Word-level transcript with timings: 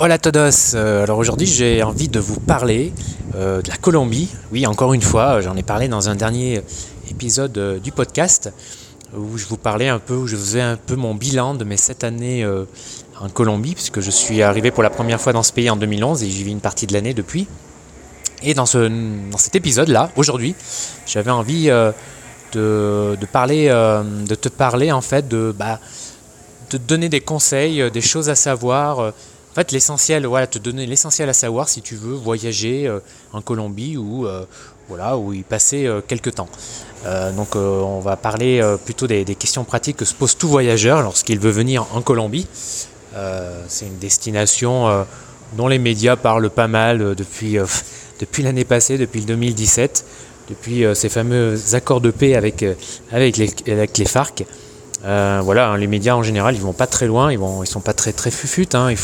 Hola 0.00 0.16
todos 0.16 0.76
euh, 0.76 1.02
Alors 1.02 1.18
aujourd'hui 1.18 1.48
j'ai 1.48 1.82
envie 1.82 2.06
de 2.06 2.20
vous 2.20 2.38
parler 2.38 2.92
euh, 3.34 3.60
de 3.62 3.68
la 3.68 3.76
Colombie. 3.76 4.28
Oui, 4.52 4.64
encore 4.64 4.94
une 4.94 5.02
fois, 5.02 5.40
j'en 5.40 5.56
ai 5.56 5.64
parlé 5.64 5.88
dans 5.88 6.08
un 6.08 6.14
dernier 6.14 6.62
épisode 7.10 7.58
euh, 7.58 7.78
du 7.80 7.90
podcast 7.90 8.52
où 9.12 9.36
je 9.36 9.44
vous 9.46 9.56
parlais 9.56 9.88
un 9.88 9.98
peu, 9.98 10.14
où 10.14 10.28
je 10.28 10.36
faisais 10.36 10.60
un 10.60 10.76
peu 10.76 10.94
mon 10.94 11.16
bilan 11.16 11.54
de 11.54 11.64
mes 11.64 11.76
sept 11.76 12.04
années 12.04 12.46
en 13.18 13.28
Colombie, 13.28 13.74
puisque 13.74 13.98
je 13.98 14.10
suis 14.12 14.40
arrivé 14.40 14.70
pour 14.70 14.84
la 14.84 14.90
première 14.90 15.20
fois 15.20 15.32
dans 15.32 15.42
ce 15.42 15.52
pays 15.52 15.68
en 15.68 15.76
2011 15.76 16.22
et 16.22 16.30
j'y 16.30 16.44
vis 16.44 16.52
une 16.52 16.60
partie 16.60 16.86
de 16.86 16.92
l'année 16.92 17.14
depuis. 17.14 17.48
Et 18.44 18.54
dans, 18.54 18.66
ce, 18.66 18.86
dans 19.30 19.38
cet 19.38 19.56
épisode-là, 19.56 20.12
aujourd'hui, 20.14 20.54
j'avais 21.06 21.32
envie 21.32 21.68
de, 22.52 23.16
parler, 23.32 23.68
de 23.68 24.34
te 24.34 24.48
parler 24.50 24.92
en 24.92 25.00
fait 25.00 25.26
de, 25.26 25.54
bah, 25.58 25.80
de 26.70 26.76
te 26.76 26.82
donner 26.82 27.08
des 27.08 27.20
conseils, 27.20 27.90
des 27.90 28.02
choses 28.02 28.28
à 28.28 28.34
savoir 28.34 29.14
fait, 29.58 29.72
l'essentiel, 29.72 30.26
voilà, 30.26 30.46
te 30.46 30.58
donner 30.58 30.86
l'essentiel 30.86 31.28
à 31.28 31.32
savoir 31.32 31.68
si 31.68 31.82
tu 31.82 31.96
veux 31.96 32.14
voyager 32.14 32.86
euh, 32.86 33.00
en 33.32 33.42
Colombie 33.42 33.96
ou 33.96 34.26
euh, 34.26 34.44
voilà, 34.88 35.18
y 35.32 35.42
passer 35.42 35.86
euh, 35.86 36.00
quelques 36.06 36.34
temps. 36.34 36.48
donc, 37.36 37.54
on 37.54 38.00
va 38.00 38.16
parler 38.16 38.60
plutôt 38.84 39.06
des, 39.06 39.24
questions 39.24 39.64
pratiques 39.64 39.98
que 39.98 40.04
se 40.04 40.14
pose 40.14 40.36
tout 40.36 40.48
voyageur 40.48 41.02
lorsqu'il 41.02 41.38
veut 41.38 41.50
venir 41.50 41.86
en 41.94 42.02
Colombie. 42.02 42.46
c'est 43.68 43.86
une 43.86 43.98
destination 43.98 45.06
dont 45.56 45.68
les 45.68 45.78
médias 45.78 46.16
parlent 46.16 46.50
pas 46.50 46.68
mal 46.68 47.14
depuis, 47.14 47.56
depuis 48.20 48.42
l'année 48.42 48.64
passée, 48.64 48.98
depuis 48.98 49.20
le 49.20 49.26
2017, 49.26 50.04
depuis 50.50 50.84
ces 50.94 51.08
fameux 51.08 51.56
accords 51.72 52.00
de 52.00 52.10
paix 52.10 52.34
avec, 52.34 52.64
avec, 53.12 53.36
les, 53.36 53.50
avec 53.68 53.96
les 53.96 54.06
FARC. 54.06 54.44
Euh, 55.04 55.40
voilà, 55.44 55.70
hein, 55.70 55.76
les 55.76 55.86
médias 55.86 56.14
en 56.14 56.22
général, 56.22 56.56
ils 56.56 56.60
vont 56.60 56.72
pas 56.72 56.88
très 56.88 57.06
loin, 57.06 57.30
ils 57.30 57.38
vont, 57.38 57.62
ils 57.62 57.66
sont 57.66 57.80
pas 57.80 57.92
très 57.92 58.12
très. 58.12 58.30
Hein, 58.74 58.94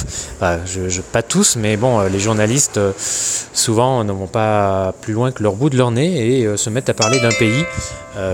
je, 0.67 1.01
pas 1.01 1.23
tous, 1.23 1.57
mais 1.57 1.77
bon, 1.77 2.01
euh, 2.01 2.09
les 2.09 2.19
journalistes 2.19 2.79
euh, 2.79 2.93
souvent 2.99 4.03
ne 4.03 4.13
vont 4.13 4.27
pas 4.27 4.93
plus 5.03 5.13
loin 5.13 5.31
que 5.31 5.43
leur 5.43 5.55
bout 5.55 5.71
de 5.71 5.77
leur 5.77 5.91
nez 5.93 6.41
et 6.41 6.57
se 6.57 6.69
mettent 6.69 6.89
à 6.89 6.95
parler 6.95 7.21
d'un 7.21 7.31
pays 7.31 7.65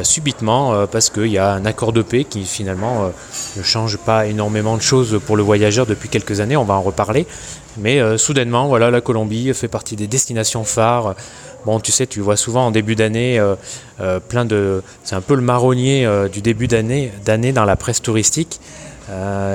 subitement 0.03 0.87
parce 0.87 1.09
qu'il 1.09 1.29
y 1.29 1.39
a 1.39 1.53
un 1.53 1.65
accord 1.65 1.93
de 1.93 2.03
paix 2.03 2.25
qui 2.25 2.45
finalement 2.45 3.11
ne 3.57 3.63
change 3.63 3.97
pas 3.97 4.27
énormément 4.27 4.77
de 4.77 4.83
choses 4.83 5.19
pour 5.25 5.37
le 5.37 5.43
voyageur 5.43 5.87
depuis 5.87 6.09
quelques 6.09 6.41
années. 6.41 6.57
On 6.57 6.65
va 6.65 6.75
en 6.75 6.83
reparler, 6.83 7.27
mais 7.79 8.19
soudainement, 8.19 8.69
voilà, 8.69 8.91
la 8.91 9.01
Colombie 9.01 9.55
fait 9.55 9.69
partie 9.69 9.97
des 9.97 10.07
destinations 10.07 10.65
phares 10.65 11.15
Bon, 11.67 11.79
tu 11.79 11.93
sais, 11.93 12.07
tu 12.07 12.21
vois 12.21 12.37
souvent 12.37 12.67
en 12.67 12.71
début 12.71 12.95
d'année 12.95 13.39
euh, 13.39 13.55
euh, 14.01 14.19
plein 14.19 14.47
de. 14.47 14.83
C'est 15.05 15.15
un 15.15 15.21
peu 15.21 15.35
le 15.35 15.43
marronnier 15.43 16.07
euh, 16.07 16.29
du 16.29 16.41
début 16.41 16.69
d'année, 16.69 17.13
d'année 17.25 17.53
dans 17.53 17.67
la 17.67 17.77
presse 17.77 18.01
touristique 18.01 18.61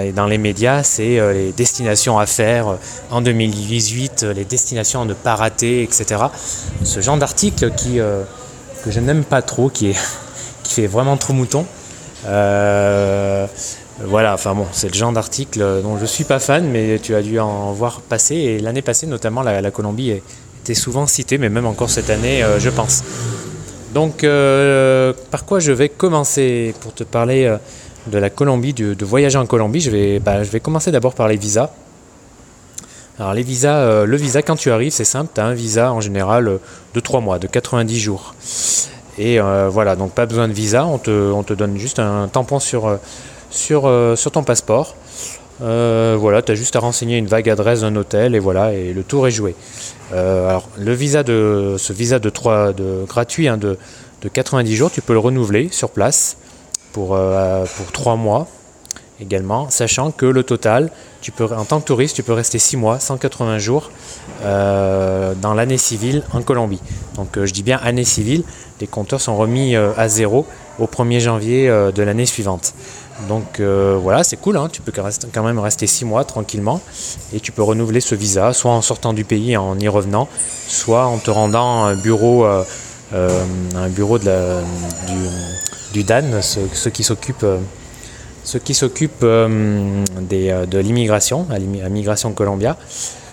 et 0.03 0.11
dans 0.11 0.26
les 0.26 0.38
médias. 0.38 0.83
C'est 0.83 1.17
les 1.33 1.53
destinations 1.53 2.20
à 2.20 2.26
faire 2.26 2.76
en 3.09 3.22
2018, 3.22 4.26
les 4.36 4.44
destinations 4.44 5.03
à 5.03 5.06
ne 5.06 5.14
pas 5.14 5.36
rater, 5.36 5.81
etc. 5.81 6.23
Ce 6.83 7.00
genre 7.00 7.16
d'article 7.16 7.72
que 7.72 8.92
je 8.92 9.00
n'aime 9.00 9.23
pas 9.23 9.42
trop, 9.42 9.70
qui 9.70 9.92
est 9.92 9.98
qui 10.64 10.73
fait 10.73 10.88
vraiment 10.88 11.16
trop 11.16 11.31
mouton. 11.31 11.66
voilà, 12.26 13.48
enfin 14.33 14.56
bon, 14.56 14.67
c'est 14.73 14.89
le 14.89 14.94
genre 14.94 15.14
d'article 15.14 15.81
dont 15.81 15.98
je 15.98 16.06
suis 16.06 16.26
pas 16.26 16.39
fan, 16.39 16.70
mais 16.70 17.00
tu 17.02 17.16
as 17.16 17.22
dû 17.22 17.39
en 17.39 17.72
voir 17.72 18.02
passer. 18.02 18.36
Et 18.36 18.59
l'année 18.59 18.81
passée, 18.81 19.08
notamment, 19.08 19.42
la 19.42 19.72
Colombie 19.72 20.09
est 20.09 20.22
souvent 20.73 21.08
cité, 21.08 21.38
mais 21.38 21.49
même 21.49 21.66
encore 21.66 21.89
cette 21.89 22.09
année, 22.09 22.44
euh, 22.44 22.59
je 22.59 22.69
pense. 22.69 23.03
Donc, 23.94 24.23
euh, 24.23 25.13
par 25.31 25.45
quoi 25.45 25.59
je 25.59 25.71
vais 25.71 25.89
commencer 25.89 26.73
pour 26.81 26.94
te 26.94 27.03
parler 27.03 27.45
euh, 27.45 27.58
de 28.08 28.17
la 28.17 28.30
Colombie, 28.30 28.73
de, 28.73 29.05
voyager 29.05 29.38
en 29.38 29.45
Colombie? 29.45 29.81
Je 29.81 29.91
vais, 29.91 30.19
bah, 30.19 30.43
je 30.43 30.49
vais 30.49 30.59
commencer 30.59 30.91
d'abord 30.91 31.13
par 31.13 31.27
les 31.27 31.38
visas. 31.38 31.69
Alors, 33.19 33.33
les 33.33 33.43
visas, 33.43 34.03
le 34.03 34.17
visa, 34.17 34.41
quand 34.41 34.58
tu 34.58 34.71
arrives, 34.71 34.91
c'est 34.91 35.05
simple, 35.05 35.31
tu 35.33 35.39
as 35.39 35.45
un 35.45 35.53
visa 35.53 35.93
en 35.93 36.02
général 36.02 36.59
de 36.93 36.99
3 36.99 37.21
mois, 37.21 37.39
de 37.39 37.47
90 37.47 37.97
jours. 37.97 38.36
Et 39.17 39.39
voilà, 39.39 39.95
donc 39.95 40.11
pas 40.11 40.25
besoin 40.25 40.49
de 40.49 40.54
visa, 40.54 40.86
on 40.86 40.98
te, 40.98 41.31
on 41.31 41.42
te 41.43 41.54
donne 41.54 41.77
juste 41.77 41.99
un 41.99 42.27
tampon 42.27 42.59
sur, 42.59 42.99
sur, 43.49 43.89
sur 44.17 44.31
ton 44.31 44.43
passeport. 44.43 44.98
Voilà, 45.60 46.42
tu 46.42 46.52
as 46.52 46.55
juste 46.55 46.76
à 46.76 46.80
renseigner 46.80 47.17
une 47.17 47.27
vague 47.27 47.49
adresse 47.49 47.82
d'un 47.82 47.95
hôtel 47.95 48.36
et 48.36 48.39
voilà, 48.39 48.73
et 48.73 48.93
le 48.93 49.04
tour 49.04 49.27
est 49.27 49.32
joué. 49.32 49.55
Euh, 50.14 50.49
alors, 50.49 50.70
ce 50.77 51.93
visa 51.93 52.20
de, 52.20 52.30
3, 52.30 52.73
de 52.73 53.05
gratuit 53.08 53.48
hein, 53.48 53.58
de, 53.58 53.77
de, 54.21 54.30
90 54.30 54.76
jours, 54.76 54.92
tu 54.92 55.02
peux 55.02 55.14
le 55.14 55.20
renouveler 55.20 55.70
sur 55.71 55.89
place 55.89 56.38
pour, 56.93 57.16
euh, 57.16 57.66
pour 57.77 57.92
3 57.92 58.16
mois 58.16 58.48
également, 59.21 59.70
sachant 59.70 60.11
que 60.11 60.26
le 60.26 60.43
total, 60.43 60.92
en 61.39 61.64
tant 61.64 61.80
que 61.80 61.86
touriste, 61.86 62.17
tu 62.17 62.23
peux 62.23 62.33
rester 62.33 62.60
6 62.60 62.76
mois, 62.77 62.99
180 62.99 63.60
jours 63.60 63.89
euh, 64.43 65.33
dans 65.42 65.54
l'année 65.54 65.77
civile 65.77 66.23
en 66.33 66.42
Colombie. 66.42 66.82
Donc 67.16 67.39
je 67.42 67.52
dis 67.54 67.64
bien 67.64 67.80
année 67.82 68.04
civile, 68.04 68.43
les 68.82 68.87
compteurs 68.87 69.22
sont 69.22 69.37
remis 69.37 69.76
à 69.76 70.10
zéro 70.10 70.45
au 70.80 70.86
1er 70.86 71.22
janvier 71.22 71.67
de 71.70 72.04
l'année 72.04 72.26
suivante. 72.26 72.73
Donc 73.30 73.59
euh, 73.59 73.98
voilà, 73.99 74.23
c'est 74.23 74.36
cool, 74.36 74.58
hein. 74.58 74.67
tu 74.71 74.81
peux 74.81 74.92
quand 74.92 75.43
même 75.43 75.59
rester 75.59 75.87
6 75.87 76.05
mois 76.05 76.26
tranquillement 76.26 76.81
et 77.33 77.39
tu 77.39 77.52
peux 77.52 77.64
renouveler 77.64 78.02
ce 78.02 78.14
visa, 78.14 78.52
soit 78.53 78.71
en 78.71 78.81
sortant 78.81 79.14
du 79.14 79.23
pays 79.23 79.55
en 79.55 79.80
y 79.80 79.87
revenant, 79.87 80.27
soit 80.67 81.05
en 81.05 81.17
te 81.17 81.31
rendant 81.31 81.86
à 81.86 81.89
un 81.92 81.95
bureau, 81.95 82.45
euh, 82.45 82.64
euh, 83.14 83.43
du, 85.93 86.04
DAN, 86.04 86.42
ceux, 86.42 86.89
qui 86.89 87.04
s'occupent 87.04 87.45
ceux 88.43 88.59
qui 88.59 88.73
s'occupent 88.73 89.23
de 89.23 90.77
l'immigration, 90.77 91.48
à 91.49 91.58
l'immigration 91.58 92.33
Colombia, 92.33 92.75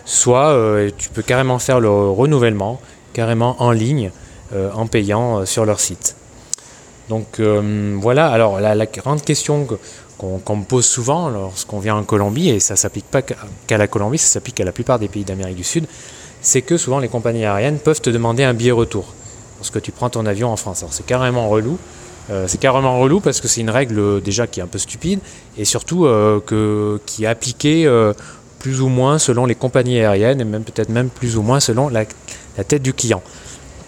soit 0.04 0.56
tu 0.96 1.08
peux 1.08 1.22
carrément 1.22 1.58
faire 1.58 1.80
le 1.80 1.90
renouvellement, 1.90 2.80
carrément 3.12 3.56
en 3.60 3.72
ligne, 3.72 4.12
en 4.54 4.86
payant 4.86 5.44
sur 5.44 5.64
leur 5.64 5.80
site. 5.80 6.14
Donc 7.12 7.40
euh, 7.40 7.94
voilà, 8.00 8.30
alors 8.30 8.58
la, 8.58 8.86
grande 8.86 9.20
question 9.20 9.68
qu'on 10.16 10.56
me 10.56 10.64
pose 10.64 10.86
souvent 10.86 11.28
lorsqu'on 11.28 11.78
vient 11.78 11.94
en 11.94 12.04
Colombie, 12.04 12.48
et 12.48 12.58
ça 12.58 12.74
s'applique 12.74 13.04
pas 13.04 13.20
qu'à 13.20 13.76
la 13.76 13.86
Colombie, 13.86 14.16
ça 14.16 14.28
s'applique 14.28 14.58
à 14.60 14.64
la 14.64 14.72
plupart 14.72 14.98
des 14.98 15.08
pays 15.08 15.22
d'Amérique 15.22 15.56
du 15.56 15.62
Sud, 15.62 15.84
c'est 16.40 16.62
que 16.62 16.78
souvent 16.78 17.00
les 17.00 17.08
compagnies 17.08 17.44
aériennes 17.44 17.76
peuvent 17.80 18.00
te 18.00 18.08
demander 18.08 18.44
un 18.44 18.54
billet 18.54 18.70
retour 18.70 19.12
lorsque 19.58 19.82
tu 19.82 19.92
prends 19.92 20.08
ton 20.08 20.24
avion 20.24 20.48
en 20.48 20.56
France. 20.56 20.78
Alors 20.82 20.94
c'est 20.94 21.04
carrément 21.04 21.50
relou. 21.50 21.76
Euh, 22.30 22.46
c'est 22.48 22.56
carrément 22.56 22.98
relou 22.98 23.20
parce 23.20 23.42
que 23.42 23.48
c'est 23.48 23.60
une 23.60 23.68
règle 23.68 23.98
euh, 23.98 24.20
déjà 24.20 24.46
qui 24.46 24.60
est 24.60 24.62
un 24.62 24.66
peu 24.66 24.78
stupide 24.78 25.18
et 25.58 25.66
surtout 25.66 26.08
qui 27.04 27.24
est 27.24 27.26
appliquée 27.26 27.86
plus 28.58 28.80
ou 28.80 28.88
moins 28.88 29.18
selon 29.18 29.44
les 29.44 29.54
compagnies 29.54 29.98
aériennes 29.98 30.40
et 30.40 30.44
même 30.44 30.64
peut-être 30.64 30.88
même 30.88 31.10
plus 31.10 31.36
ou 31.36 31.42
moins 31.42 31.60
selon 31.60 31.90
la 31.90 32.06
tête 32.64 32.82
du 32.82 32.94
client. 32.94 33.22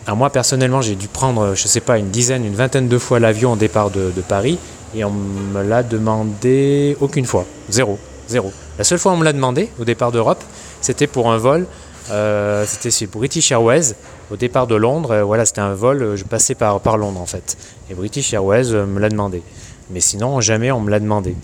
Alors 0.06 0.18
moi 0.18 0.28
personnellement 0.28 0.82
j'ai 0.82 0.96
dû 0.96 1.08
prendre, 1.08 1.54
je 1.54 1.66
sais 1.66 1.80
pas, 1.80 1.98
une 1.98 2.10
dizaine, 2.10 2.44
une 2.44 2.54
vingtaine 2.54 2.88
de 2.88 2.98
fois 2.98 3.20
l'avion 3.20 3.52
au 3.52 3.56
départ 3.56 3.90
de, 3.90 4.12
Paris 4.28 4.58
et 4.94 5.02
on 5.02 5.10
me 5.10 5.62
l'a 5.62 5.82
demandé 5.82 6.96
aucune 7.00 7.24
fois, 7.24 7.46
zéro, 7.70 7.98
zéro. 8.28 8.52
La 8.76 8.84
seule 8.84 8.98
fois 8.98 9.12
on 9.12 9.16
me 9.16 9.24
l'a 9.24 9.32
demandé 9.32 9.70
au 9.80 9.84
départ 9.84 10.12
d'Europe, 10.12 10.44
c'était 10.82 11.06
pour 11.06 11.32
un 11.32 11.38
vol, 11.38 11.66
euh, 12.10 12.64
c'était 12.66 12.90
chez 12.90 13.06
British 13.06 13.50
Airways 13.50 13.94
au 14.30 14.36
départ 14.36 14.66
de 14.66 14.74
Londres. 14.74 15.12
Euh, 15.12 15.24
voilà, 15.24 15.46
c'était 15.46 15.62
un 15.62 15.72
vol, 15.72 16.02
euh, 16.02 16.16
je 16.16 16.24
passais 16.24 16.54
par, 16.54 16.98
Londres 16.98 17.20
en 17.20 17.26
fait. 17.26 17.56
Et 17.88 17.94
British 17.94 18.34
Airways 18.34 18.72
me 18.72 19.00
l'a 19.00 19.08
demandé. 19.08 19.42
Mais 19.88 20.00
sinon 20.00 20.42
jamais 20.42 20.70
on 20.70 20.80
me 20.80 20.90
l'a 20.90 21.00
demandé. 21.00 21.34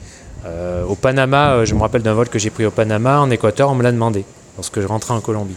au 0.87 0.97
Panama, 0.97 1.65
je 1.65 1.75
me 1.75 1.81
rappelle 1.81 2.03
d'un 2.03 2.15
vol 2.15 2.29
que 2.29 2.39
j'ai 2.39 2.51
pris 2.51 2.67
au 2.67 2.71
Panama, 2.71 3.21
en 3.21 3.31
Équateur, 3.31 3.71
on 3.71 3.75
me 3.75 3.83
l'a 3.83 3.93
demandé 3.93 4.25
lorsque 4.57 4.81
je 4.81 4.87
rentrais 4.87 5.15
en 5.15 5.21
Colombie. 5.21 5.57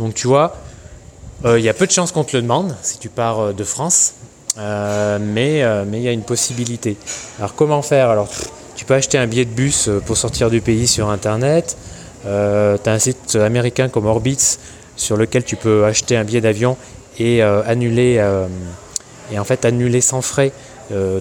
Donc 0.00 0.14
tu 0.14 0.26
vois, 0.26 0.54
euh, 0.54 0.69
il 1.44 1.62
y 1.62 1.68
a 1.68 1.74
peu 1.74 1.86
de 1.86 1.90
chances 1.90 2.12
qu'on 2.12 2.24
te 2.24 2.36
le 2.36 2.42
demande 2.42 2.76
si 2.82 2.98
tu 2.98 3.08
pars 3.08 3.40
euh, 3.40 3.52
de 3.52 3.64
France, 3.64 4.14
euh, 4.58 5.18
mais 5.20 5.60
il 5.98 6.02
y 6.02 6.08
a 6.08 6.12
une 6.12 6.22
possibilité. 6.22 6.96
Alors 7.38 7.54
comment 7.54 7.82
faire? 7.82 8.10
Alors 8.10 8.28
tu 8.76 8.84
peux 8.84 8.94
acheter 8.94 9.18
un 9.18 9.26
billet 9.26 9.44
de 9.44 9.50
bus 9.50 9.88
pour 10.06 10.16
sortir 10.16 10.50
du 10.50 10.60
pays 10.60 10.86
sur 10.86 11.08
Internet. 11.08 11.76
tu 12.22 12.28
as 12.28 12.92
un 12.92 12.98
site 12.98 13.36
américain 13.36 13.88
comme 13.88 14.06
Orbitz 14.06 14.58
sur 14.96 15.16
lequel 15.16 15.44
tu 15.44 15.56
peux 15.56 15.84
acheter 15.84 16.16
un 16.16 16.24
billet 16.24 16.40
d'avion 16.40 16.76
et 17.18 17.42
annuler 17.42 18.22
et 19.30 19.38
en 19.38 19.44
fait 19.44 19.66
annuler 19.66 20.00
sans 20.00 20.22
frais 20.22 20.52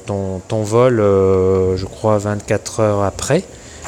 ton, 0.05 0.39
ton, 0.47 0.63
vol, 0.63 0.97
je 0.97 1.85
crois 1.85 2.17
24 2.17 2.79
heures 2.79 3.03
après. 3.03 3.43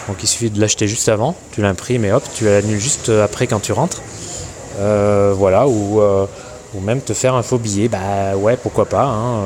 Donc 0.10 0.18
il 0.22 0.28
suffit 0.28 0.50
de 0.50 0.60
l'acheter 0.60 0.88
juste 0.88 1.08
avant, 1.08 1.36
tu 1.54 1.62
l'imprimes 1.62 2.04
et 2.04 2.12
hop, 2.12 2.24
tu 2.34 2.46
l'annules 2.46 2.80
juste 2.80 3.10
après 3.10 3.48
quand 3.48 3.62
tu 3.62 3.72
rentres. 3.72 4.02
Euh, 4.82 5.34
voilà, 5.38 5.66
euh, 5.66 6.26
ou, 6.74 6.80
même 6.80 7.02
te 7.02 7.14
faire 7.14 7.36
un 7.36 7.44
faux 7.44 7.60
billet, 7.60 7.88
bah 7.88 8.36
ouais, 8.36 8.58
pourquoi 8.58 8.86
pas. 8.86 9.04
Hein, 9.04 9.44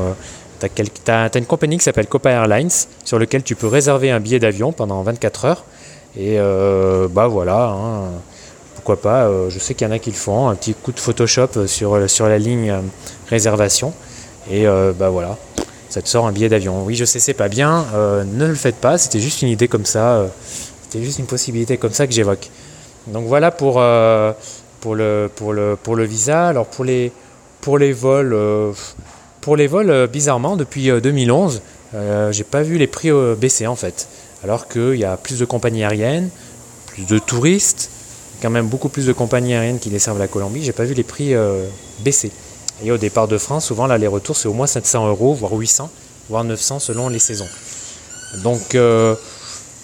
euh. 0.62 0.68
tu 0.74 1.12
as, 1.12 1.38
une 1.38 1.46
compagnie 1.46 1.78
qui 1.78 1.84
s'appelle 1.84 2.08
Copa 2.08 2.30
Airlines 2.30 2.70
sur 3.04 3.20
lequel 3.20 3.44
tu 3.44 3.56
peux 3.56 3.68
réserver 3.68 4.12
un 4.12 4.20
billet 4.20 4.40
d'avion 4.40 4.72
pendant 4.72 5.02
24 5.02 5.46
heures. 5.46 5.66
Et 6.18 6.38
bah 7.10 7.28
voilà, 7.28 7.76
hein, 7.78 8.04
pourquoi 8.76 9.02
pas. 9.02 9.30
je 9.50 9.60
sais 9.60 9.74
qu'il 9.74 9.86
y 9.86 9.90
en 9.90 9.94
a 9.94 10.00
qui 10.00 10.12
le 10.12 10.16
font, 10.16 10.48
un 10.48 10.56
petit 10.56 10.74
coup 10.74 10.94
de 10.94 11.00
Photoshop 11.00 11.68
sur, 11.68 12.10
sur 12.10 12.30
la 12.30 12.38
ligne 12.38 12.74
réservation. 13.30 13.92
Et 14.50 14.66
bah 14.66 15.10
voilà, 15.10 15.38
ça 15.90 16.02
te 16.02 16.08
sort 16.08 16.26
un 16.26 16.32
billet 16.32 16.48
d'avion. 16.48 16.86
Oui, 16.86 16.96
je 16.96 17.04
sais, 17.04 17.20
c'est 17.20 17.34
pas 17.34 17.50
bien, 17.50 17.86
ne 17.94 18.46
le 18.46 18.56
faites 18.56 18.78
pas, 18.78 18.98
c'était 18.98 19.20
juste 19.20 19.42
une 19.42 19.50
idée 19.50 19.68
comme 19.68 19.86
ça, 19.86 20.28
c'était 20.84 21.04
juste 21.04 21.20
une 21.20 21.26
possibilité 21.26 21.76
comme 21.76 21.92
ça 21.92 22.08
que 22.08 22.14
j'évoque. 22.14 22.50
Donc 23.08 23.26
voilà 23.26 23.52
pour, 23.52 23.84
pour, 24.86 24.94
le, 24.94 25.32
pour, 25.36 25.52
le, 25.52 25.76
pour 25.82 25.96
le 25.96 26.04
visa. 26.04 26.48
Alors 26.48 26.68
pour 26.68 26.86
les, 26.86 27.12
pour 27.60 27.80
les 27.80 27.92
vols, 27.92 28.38
pour 29.42 29.58
les 29.58 29.66
vols 29.66 30.08
bizarrement, 30.08 30.56
depuis 30.58 30.92
2011, 31.02 31.64
j'ai 32.30 32.44
pas 32.44 32.62
vu 32.62 32.78
les 32.78 32.86
prix 32.86 33.10
baisser 33.36 33.66
en 33.66 33.76
fait. 33.76 34.08
Alors 34.44 34.68
qu'il 34.68 34.98
y 34.98 35.04
a 35.04 35.18
plus 35.18 35.40
de 35.40 35.46
compagnies 35.46 35.84
aériennes, 35.84 36.30
plus 36.86 37.08
de 37.08 37.18
touristes, 37.18 37.90
quand 38.44 38.52
même 38.52 38.68
beaucoup 38.68 38.90
plus 38.90 39.08
de 39.08 39.14
compagnies 39.14 39.56
aériennes 39.56 39.80
qui 39.80 39.90
desservent 39.90 40.20
la 40.20 40.28
Colombie. 40.28 40.64
J'ai 40.64 40.72
pas 40.72 40.84
vu 40.84 40.94
les 40.94 41.04
prix 41.04 41.34
baisser. 42.02 42.32
Et 42.84 42.92
au 42.92 42.98
départ 42.98 43.28
de 43.28 43.40
France, 43.40 43.66
souvent 43.66 43.88
l'aller-retour 43.88 44.36
c'est 44.36 44.48
au 44.48 44.54
moins 44.54 44.68
700 44.68 45.08
euros, 45.08 45.34
voire 45.34 45.54
800, 45.54 45.90
voire 46.30 46.44
900 46.44 46.78
selon 46.78 47.10
les 47.10 47.18
saisons. 47.18 47.48
Donc 48.44 48.76
euh, 48.76 49.16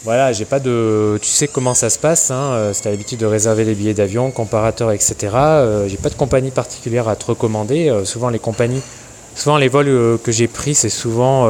voilà, 0.03 0.33
j'ai 0.33 0.45
pas 0.45 0.59
de. 0.59 1.19
Tu 1.21 1.29
sais 1.29 1.47
comment 1.47 1.73
ça 1.73 1.89
se 1.89 1.99
passe, 1.99 2.31
hein, 2.31 2.53
euh, 2.53 2.73
si 2.73 2.81
tu 2.81 2.87
as 2.87 2.91
l'habitude 2.91 3.19
de 3.19 3.25
réserver 3.25 3.63
les 3.65 3.75
billets 3.75 3.93
d'avion, 3.93 4.31
comparateurs, 4.31 4.91
etc. 4.91 5.15
Euh, 5.33 5.87
j'ai 5.87 5.97
pas 5.97 6.09
de 6.09 6.15
compagnie 6.15 6.51
particulière 6.51 7.07
à 7.07 7.15
te 7.15 7.25
recommander. 7.25 7.91
souvent 8.05 8.29
les 8.29 8.39
compagnies, 8.39 8.81
souvent 9.35 9.57
les 9.57 9.67
vols 9.67 10.17
que 10.23 10.31
j'ai 10.31 10.47
pris, 10.47 10.75
c'est 10.75 10.89
souvent 10.89 11.47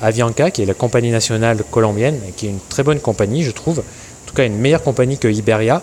Avianca, 0.00 0.50
qui 0.50 0.62
est 0.62 0.66
la 0.66 0.74
compagnie 0.74 1.10
nationale 1.10 1.62
colombienne, 1.70 2.20
qui 2.36 2.46
est 2.46 2.50
une 2.50 2.60
très 2.68 2.82
bonne 2.82 3.00
compagnie, 3.00 3.42
je 3.42 3.50
trouve. 3.50 3.78
En 3.78 4.26
tout 4.26 4.34
cas, 4.34 4.44
une 4.44 4.58
meilleure 4.58 4.82
compagnie 4.82 5.16
que 5.16 5.28
Iberia. 5.28 5.82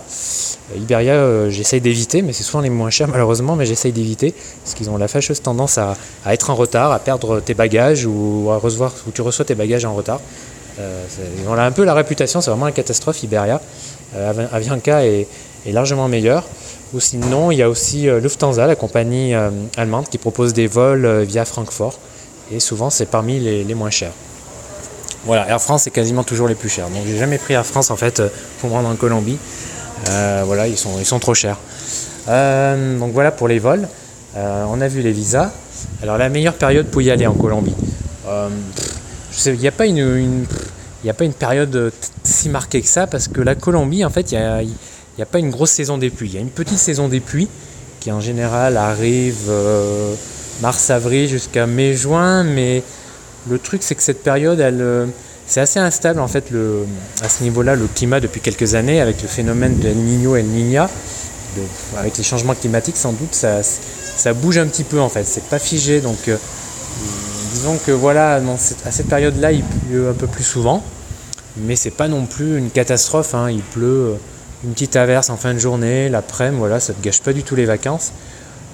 Iberia, 0.76 1.14
euh, 1.14 1.50
j'essaye 1.50 1.82
d'éviter, 1.82 2.22
mais 2.22 2.34
c'est 2.34 2.44
souvent 2.44 2.62
les 2.62 2.70
moins 2.70 2.90
chers 2.90 3.08
malheureusement, 3.12 3.56
mais 3.56 3.66
j'essaye 3.66 3.92
d'éviter 3.92 4.34
parce 4.64 4.76
qu'ils 4.76 4.90
ont 4.90 4.98
la 4.98 5.08
fâcheuse 5.08 5.42
tendance 5.42 5.78
à, 5.78 5.96
être 6.28 6.50
en 6.50 6.56
retard, 6.56 6.92
à 6.92 7.00
perdre 7.00 7.40
tes 7.40 7.54
bagages 7.54 8.06
ou 8.06 8.50
à 8.52 8.58
recevoir, 8.58 8.94
ou 9.08 9.12
tu 9.12 9.22
reçois 9.22 9.46
tes 9.46 9.56
bagages 9.56 9.86
en 9.86 9.94
retard. 9.94 10.20
Euh, 10.80 11.06
ils 11.40 11.48
ont 11.48 11.54
un 11.54 11.72
peu 11.72 11.84
la 11.84 11.94
réputation, 11.94 12.42
c'est 12.42 12.50
vraiment 12.50 12.68
une 12.68 12.74
catastrophe 12.74 13.24
Iberia. 13.24 13.62
Euh, 14.16 14.48
Avianca 14.52 15.06
est, 15.06 15.28
largement 15.68 16.08
meilleur. 16.08 16.44
Ou 16.94 17.00
sinon, 17.00 17.52
il 17.52 17.58
y 17.60 17.64
a 17.64 17.70
aussi 17.70 18.10
Lufthansa, 18.10 18.68
la 18.68 18.76
compagnie 18.76 19.34
allemande, 19.78 20.10
qui 20.10 20.18
propose 20.18 20.54
des 20.54 20.68
vols 20.68 21.22
via 21.22 21.46
Francfort. 21.46 21.98
Et 22.52 22.60
souvent, 22.60 22.90
c'est 22.90 23.06
parmi 23.06 23.40
les, 23.40 23.74
moins 23.76 23.92
chers. 23.92 24.12
Voilà, 25.24 25.48
Air 25.48 25.62
France, 25.62 25.84
c'est 25.84 25.92
quasiment 25.92 26.24
toujours 26.24 26.50
les 26.50 26.56
plus 26.56 26.68
chers. 26.68 26.90
Donc, 26.90 27.04
j'ai 27.06 27.18
jamais 27.18 27.38
pris 27.38 27.54
Air 27.54 27.66
France 27.66 27.92
en 27.92 27.96
fait 27.96 28.22
pour 28.60 28.70
me 28.70 28.76
rendre 28.76 28.90
en 28.90 28.96
Colombie. 28.96 29.38
Euh, 30.10 30.44
voilà, 30.46 30.68
ils 30.68 30.78
sont, 30.78 31.20
trop 31.20 31.34
chers. 31.34 31.58
Euh, 32.28 33.00
donc 33.00 33.14
voilà 33.14 33.32
pour 33.32 33.48
les 33.48 33.60
vols. 33.60 33.88
Euh, 34.36 34.66
on 34.70 34.82
a 34.82 34.88
vu 34.88 35.02
les 35.02 35.12
visas. 35.12 35.52
Alors 36.02 36.18
la 36.18 36.30
meilleure 36.30 36.54
période 36.54 36.88
pour 36.88 37.02
y 37.02 37.12
aller 37.12 37.28
en 37.28 37.34
Colombie. 37.34 37.76
Il 39.46 39.60
n'y 39.60 39.68
a 39.68 39.72
pas 39.72 39.86
une, 39.86 40.46
a 41.08 41.14
pas 41.14 41.26
une 41.26 41.34
période 41.34 41.92
si 42.24 42.50
marquée 42.50 42.82
que 42.82 42.88
ça 42.88 43.08
parce 43.08 43.28
que 43.28 43.42
la 43.42 43.56
Colombie, 43.56 44.06
en 44.06 44.10
fait, 44.10 44.32
il 44.32 44.38
n'y 44.38 44.44
a, 44.44 44.62
a, 45.20 45.26
pas 45.26 45.40
une 45.40 45.50
grosse 45.50 45.72
saison 45.72 45.98
des 45.98 46.10
pluies. 46.10 46.30
Il 46.30 46.36
y 46.36 46.38
a 46.38 46.42
une 46.42 46.50
petite 46.50 46.78
saison 46.78 47.08
des 47.08 47.20
pluies 47.20 47.48
qui 48.00 48.12
en 48.12 48.20
général 48.20 48.78
arrive 48.78 49.52
mars-avril 50.62 51.28
jusqu'à 51.28 51.66
mai-juin, 51.68 52.44
mais 52.44 52.84
le 53.50 53.60
truc 53.60 53.84
c'est 53.84 53.96
que 53.96 54.04
cette 54.04 54.24
période, 54.24 54.60
elle, 54.60 55.10
c'est 55.52 55.60
assez 55.60 55.80
instable 55.80 56.22
en 56.22 56.30
fait 56.30 56.50
le, 56.50 56.86
à 57.22 57.28
ce 57.28 57.44
niveau-là 57.44 57.76
le 57.76 57.86
climat 57.88 58.22
depuis 58.22 58.40
quelques 58.40 58.74
années 58.76 59.02
avec 59.02 59.22
le 59.22 59.28
phénomène 59.28 59.78
de 59.80 59.90
El 59.90 59.98
Niño 59.98 60.38
et 60.38 60.40
El 60.40 60.46
Niña. 60.46 60.90
avec 61.98 62.18
les 62.18 62.24
changements 62.24 62.56
climatiques, 62.56 62.96
sans 62.96 63.12
doute 63.12 63.34
ça, 63.34 63.62
ça 63.64 64.34
bouge 64.34 64.58
un 64.58 64.68
petit 64.68 64.86
peu 64.86 65.02
en 65.02 65.10
fait. 65.10 65.26
C'est 65.26 65.44
pas 65.46 65.60
figé 65.60 66.00
donc 66.00 66.30
euh, 66.30 66.38
disons 67.54 67.78
que 67.78 67.92
voilà 67.92 68.42
à 68.86 68.92
cette 68.92 69.08
période-là 69.08 69.52
il 69.52 69.64
pleut 69.64 70.10
un 70.10 70.14
peu 70.14 70.28
plus 70.28 70.44
souvent, 70.44 70.84
mais 71.58 71.76
c'est 71.76 71.92
pas 71.92 72.08
non 72.08 72.26
plus 72.26 72.58
une 72.58 72.70
catastrophe. 72.70 73.36
Hein. 73.36 73.50
Il 73.52 73.62
pleut 73.62 73.86
euh, 73.86 74.16
une 74.64 74.74
petite 74.74 74.96
averse 74.96 75.30
en 75.30 75.38
fin 75.38 75.54
de 75.54 75.60
journée, 75.60 76.10
l'après-midi, 76.10 76.60
voilà, 76.60 76.80
ça 76.80 76.94
te 76.94 77.02
gâche 77.04 77.22
pas 77.22 77.34
du 77.34 77.44
tout 77.44 77.56
les 77.56 77.66
vacances. 77.66 78.12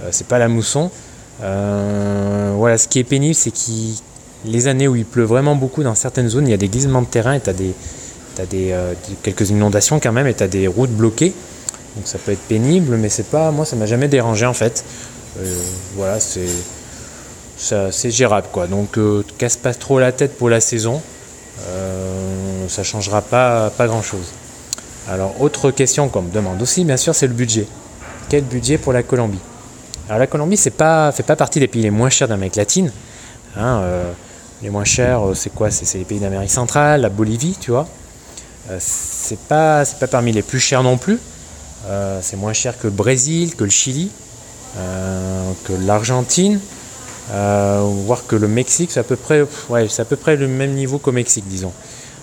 Euh, 0.04 0.10
c'est 0.12 0.28
pas 0.28 0.40
la 0.40 0.48
mousson. 0.48 0.92
voilà, 1.40 2.78
ce 2.78 2.88
qui 2.88 3.00
est 3.00 3.04
pénible, 3.04 3.36
c'est 3.36 3.52
qu'il 3.52 3.96
les 4.46 4.68
années 4.68 4.88
où 4.88 4.96
il 4.96 5.06
pleut 5.06 5.24
vraiment 5.24 5.56
beaucoup 5.56 5.84
dans 5.84 5.96
certaines 5.96 6.30
zones, 6.30 6.48
il 6.48 6.52
y 6.52 6.54
a 6.54 6.58
des 6.58 6.68
glissements 6.68 7.02
de 7.02 7.08
terrain 7.08 7.34
et 7.34 7.42
tu 7.42 7.50
as, 7.50 7.54
des, 7.54 7.74
des, 8.50 8.72
euh, 8.72 8.94
quelques 9.24 9.50
inondations 9.50 10.00
quand 10.00 10.12
même 10.12 10.28
et 10.28 10.34
tu 10.34 10.44
as 10.44 10.48
des 10.48 10.68
routes 10.68 10.92
bloquées. 10.92 11.34
Donc 11.96 12.08
ça 12.08 12.18
peut 12.18 12.32
être 12.32 12.48
pénible, 12.48 12.96
mais 12.98 13.10
c'est 13.10 13.28
pas, 13.28 13.52
moi 13.52 13.66
ça 13.66 13.76
m'a 13.76 13.86
jamais 13.86 14.08
dérangé 14.08 14.46
en 14.46 14.54
fait. 14.54 14.84
Euh, 15.40 15.56
voilà, 15.96 16.20
c'est 16.20 16.48
c'est 17.58 18.12
gérable 18.12 18.48
quoi. 18.52 18.68
Donc 18.68 18.98
euh, 18.98 19.24
casse 19.38 19.58
pas 19.58 19.74
trop 19.74 20.00
la 20.00 20.12
tête 20.12 20.38
pour 20.38 20.50
la 20.50 20.62
saison. 20.62 21.02
ça 22.68 22.84
changera 22.84 23.22
pas, 23.22 23.72
grand 23.80 24.02
chose. 24.02 24.28
Alors 25.10 25.42
autre 25.42 25.72
question 25.72 26.10
qu'on 26.10 26.24
me 26.24 26.32
demande 26.32 26.62
aussi, 26.62 26.84
bien 26.84 26.98
sûr, 26.98 27.16
c'est 27.16 27.28
le 27.28 27.34
budget. 27.34 27.68
Quel 28.30 28.44
budget 28.44 28.78
pour 28.78 28.94
la 28.94 29.04
Colombie? 29.04 29.40
Alors 30.08 30.20
la 30.20 30.28
Colombie, 30.28 30.58
c'est 30.58 30.72
pas 30.72 31.12
fait 31.12 31.24
pas 31.24 31.36
partie 31.36 31.60
des 31.60 31.68
pays 31.68 31.82
les 31.82 31.92
moins 31.92 32.10
chers 32.10 32.28
d'Amérique 32.28 32.58
latine. 32.58 32.92
Hein, 33.58 33.82
les 34.64 34.70
moins 34.70 34.86
chers, 34.86 35.22
euh, 35.22 35.34
c'est 35.36 35.54
quoi? 35.54 35.70
C'est 35.70 35.98
les 35.98 36.04
pays 36.04 36.20
d'Amérique 36.20 36.50
centrale, 36.50 37.02
la 37.02 37.10
Bolivie, 37.10 37.56
tu 37.60 37.72
vois. 37.72 37.88
Euh, 38.72 38.78
c'est 38.80 39.40
pas, 39.40 39.84
pas 40.00 40.08
parmi 40.08 40.32
les 40.32 40.42
plus 40.42 40.60
chers 40.60 40.84
non 40.84 40.98
plus. 40.98 41.20
Euh, 41.88 42.20
c'est 42.24 42.38
moins 42.38 42.54
cher 42.54 42.78
que 42.78 42.88
le 42.88 42.94
Brésil, 42.94 43.56
que 43.56 43.64
le 43.64 43.70
Chili, 43.70 44.10
que 45.66 45.74
l'Argentine, 45.74 46.60
voire 47.30 48.26
que 48.28 48.36
le 48.36 48.48
Mexique. 48.48 48.92
C'est 48.92 49.00
à 49.00 49.04
peu 49.04 49.16
près, 49.16 49.44
ouais, 49.70 49.88
à 49.98 50.06
peu 50.06 50.16
près 50.16 50.36
le 50.36 50.48
même 50.48 50.74
niveau 50.74 50.98
qu'au 50.98 51.12
Mexique, 51.12 51.46
disons. 51.48 51.72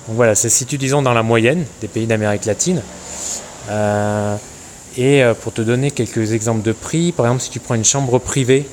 Donc 0.08 0.16
voilà, 0.16 0.34
c'est 0.34 0.50
situe, 0.50 0.78
disons, 0.78 1.02
dans 1.02 1.14
la 1.14 1.22
moyenne 1.22 1.64
des 1.80 1.88
pays 1.88 2.06
d'Amérique 2.06 2.44
latine. 2.44 2.82
et 4.96 5.22
pour 5.42 5.52
te 5.52 5.62
donner 5.62 5.90
quelques 5.90 6.32
exemples 6.32 6.62
de 6.62 6.72
prix, 6.72 7.12
par 7.12 7.26
exemple, 7.26 7.42
si 7.42 7.50
tu 7.50 7.60
prends 7.60 7.74
une 7.74 7.84
chambre 7.84 8.18
privée 8.18 8.68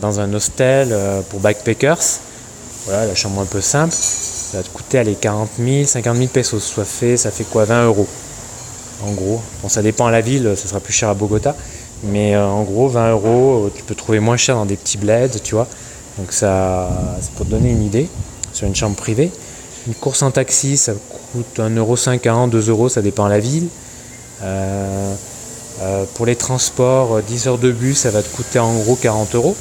dans 0.00 0.20
un 0.20 0.32
hostel 0.32 0.96
pour 1.30 1.40
backpackers, 1.40 2.02
voilà, 2.86 3.06
la 3.06 3.14
chambre 3.14 3.40
un 3.40 3.46
peu 3.46 3.60
simple, 3.60 3.92
ça 3.92 4.58
va 4.58 4.62
te 4.62 4.68
coûter 4.70 4.98
aller 4.98 5.14
40 5.14 5.50
000, 5.58 5.86
50 5.86 6.16
000 6.16 6.28
pesos. 6.28 6.60
Soit 6.60 6.84
fait, 6.84 7.16
ça 7.16 7.30
fait 7.30 7.44
quoi 7.44 7.64
20 7.64 7.86
euros. 7.86 8.06
En 9.04 9.10
gros. 9.10 9.42
Bon, 9.60 9.68
ça 9.68 9.82
dépend 9.82 10.06
à 10.06 10.10
la 10.10 10.20
ville, 10.20 10.54
ça 10.56 10.68
sera 10.68 10.80
plus 10.80 10.92
cher 10.92 11.08
à 11.08 11.14
Bogota. 11.14 11.56
Mais 12.04 12.34
euh, 12.34 12.46
en 12.46 12.62
gros, 12.62 12.88
20 12.88 13.10
euros, 13.12 13.70
tu 13.74 13.82
peux 13.82 13.94
trouver 13.94 14.20
moins 14.20 14.36
cher 14.36 14.56
dans 14.56 14.66
des 14.66 14.76
petits 14.76 14.98
bleds, 14.98 15.40
tu 15.42 15.54
vois. 15.54 15.66
Donc 16.18 16.32
ça, 16.32 16.90
c'est 17.20 17.32
pour 17.32 17.46
te 17.46 17.50
donner 17.50 17.70
une 17.70 17.82
idée 17.82 18.08
sur 18.52 18.66
une 18.66 18.74
chambre 18.74 18.96
privée. 18.96 19.30
Une 19.86 19.94
course 19.94 20.22
en 20.22 20.30
taxi, 20.30 20.76
ça 20.76 20.92
coûte 21.32 21.58
1,50€, 21.58 22.50
2 22.50 22.70
euros, 22.70 22.88
ça 22.88 23.02
dépend 23.02 23.26
à 23.26 23.28
la 23.28 23.38
ville. 23.38 23.68
Euh, 24.42 25.14
euh, 25.82 26.04
pour 26.14 26.26
les 26.26 26.36
transports, 26.36 27.20
10 27.22 27.48
heures 27.48 27.58
de 27.58 27.70
bus, 27.70 27.98
ça 27.98 28.10
va 28.10 28.22
te 28.22 28.34
coûter 28.34 28.58
en 28.58 28.74
gros 28.74 28.96
40 28.96 29.34
euros. 29.34 29.56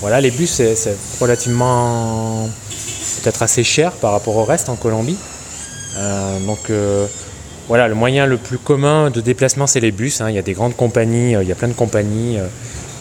Voilà, 0.00 0.20
les 0.20 0.30
bus, 0.30 0.50
c'est 0.50 0.96
relativement 1.20 2.48
peut-être 3.22 3.42
assez 3.42 3.64
cher 3.64 3.92
par 3.92 4.12
rapport 4.12 4.36
au 4.36 4.44
reste 4.44 4.68
en 4.68 4.76
Colombie. 4.76 5.16
Euh, 5.96 6.38
donc 6.46 6.70
euh, 6.70 7.06
voilà, 7.68 7.88
le 7.88 7.94
moyen 7.94 8.26
le 8.26 8.36
plus 8.36 8.58
commun 8.58 9.10
de 9.10 9.20
déplacement, 9.20 9.66
c'est 9.66 9.80
les 9.80 9.92
bus. 9.92 10.20
Hein. 10.20 10.30
Il 10.30 10.34
y 10.34 10.38
a 10.38 10.42
des 10.42 10.54
grandes 10.54 10.76
compagnies, 10.76 11.36
euh, 11.36 11.42
il 11.42 11.48
y 11.48 11.52
a 11.52 11.54
plein 11.54 11.68
de 11.68 11.74
compagnies 11.74 12.38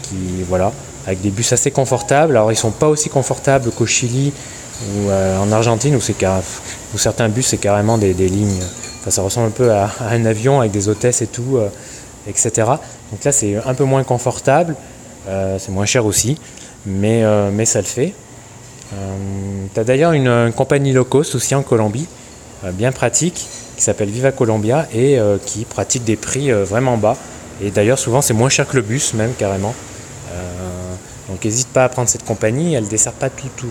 qui, 0.03 0.15
voilà, 0.47 0.71
avec 1.05 1.21
des 1.21 1.29
bus 1.29 1.51
assez 1.53 1.71
confortables. 1.71 2.35
Alors 2.35 2.51
ils 2.51 2.55
ne 2.55 2.59
sont 2.59 2.71
pas 2.71 2.87
aussi 2.87 3.09
confortables 3.09 3.71
qu'au 3.71 3.85
Chili 3.85 4.33
ou 4.95 5.09
en 5.09 5.51
Argentine 5.51 5.95
où, 5.95 5.99
où 5.99 6.97
certains 6.97 7.29
bus 7.29 7.47
c'est 7.47 7.57
carrément 7.57 7.97
des, 7.97 8.13
lignes. 8.13 8.61
Enfin, 8.99 9.09
ça 9.09 9.21
ressemble 9.23 9.47
un 9.47 9.51
peu 9.51 9.71
à, 9.71 9.89
un 10.11 10.25
avion 10.25 10.59
avec 10.59 10.71
des 10.71 10.87
hôtesses 10.87 11.23
et 11.23 11.27
tout, 11.27 11.57
etc. 12.27 12.51
Donc 13.11 13.23
là 13.23 13.31
c'est 13.31 13.55
un 13.55 13.73
peu 13.73 13.85
moins 13.85 14.03
confortable, 14.03 14.75
c'est 15.25 15.71
moins 15.71 15.87
cher 15.87 16.05
aussi 16.05 16.37
mais, 16.87 17.23
euh, 17.23 17.51
mais 17.51 17.65
ça 17.65 17.79
le 17.79 17.85
fait. 17.85 18.13
Euh, 18.93 19.15
tu 19.73 19.79
as 19.79 19.83
d'ailleurs 19.83 20.13
une, 20.13 20.51
compagnie 20.55 20.93
low 20.93 21.03
cost 21.03 21.35
aussi 21.35 21.53
en 21.53 21.61
Colombie, 21.61 22.07
euh, 22.63 22.71
bien 22.71 22.91
pratique, 22.91 23.47
qui 23.77 23.83
s'appelle 23.83 24.09
Viva 24.09 24.31
Colombia 24.31 24.87
et 24.93 25.17
qui 25.45 25.63
pratique 25.63 26.03
des 26.03 26.15
prix 26.15 26.51
vraiment 26.51 26.97
bas. 26.97 27.15
Et 27.61 27.71
d'ailleurs, 27.71 27.99
souvent, 27.99 28.21
c'est 28.21 28.33
moins 28.33 28.49
cher 28.49 28.67
que 28.67 28.75
le 28.75 28.81
bus, 28.81 29.13
même 29.13 29.33
carrément. 29.37 29.73
donc, 31.29 31.45
n'hésite 31.45 31.69
pas 31.69 31.85
à 31.85 31.89
prendre 31.89 32.09
cette 32.09 32.25
compagnie. 32.25 32.73
Elle 32.73 32.85
ne 32.85 32.89
dessert 32.89 33.13
pas 33.13 33.29
tout. 33.29 33.67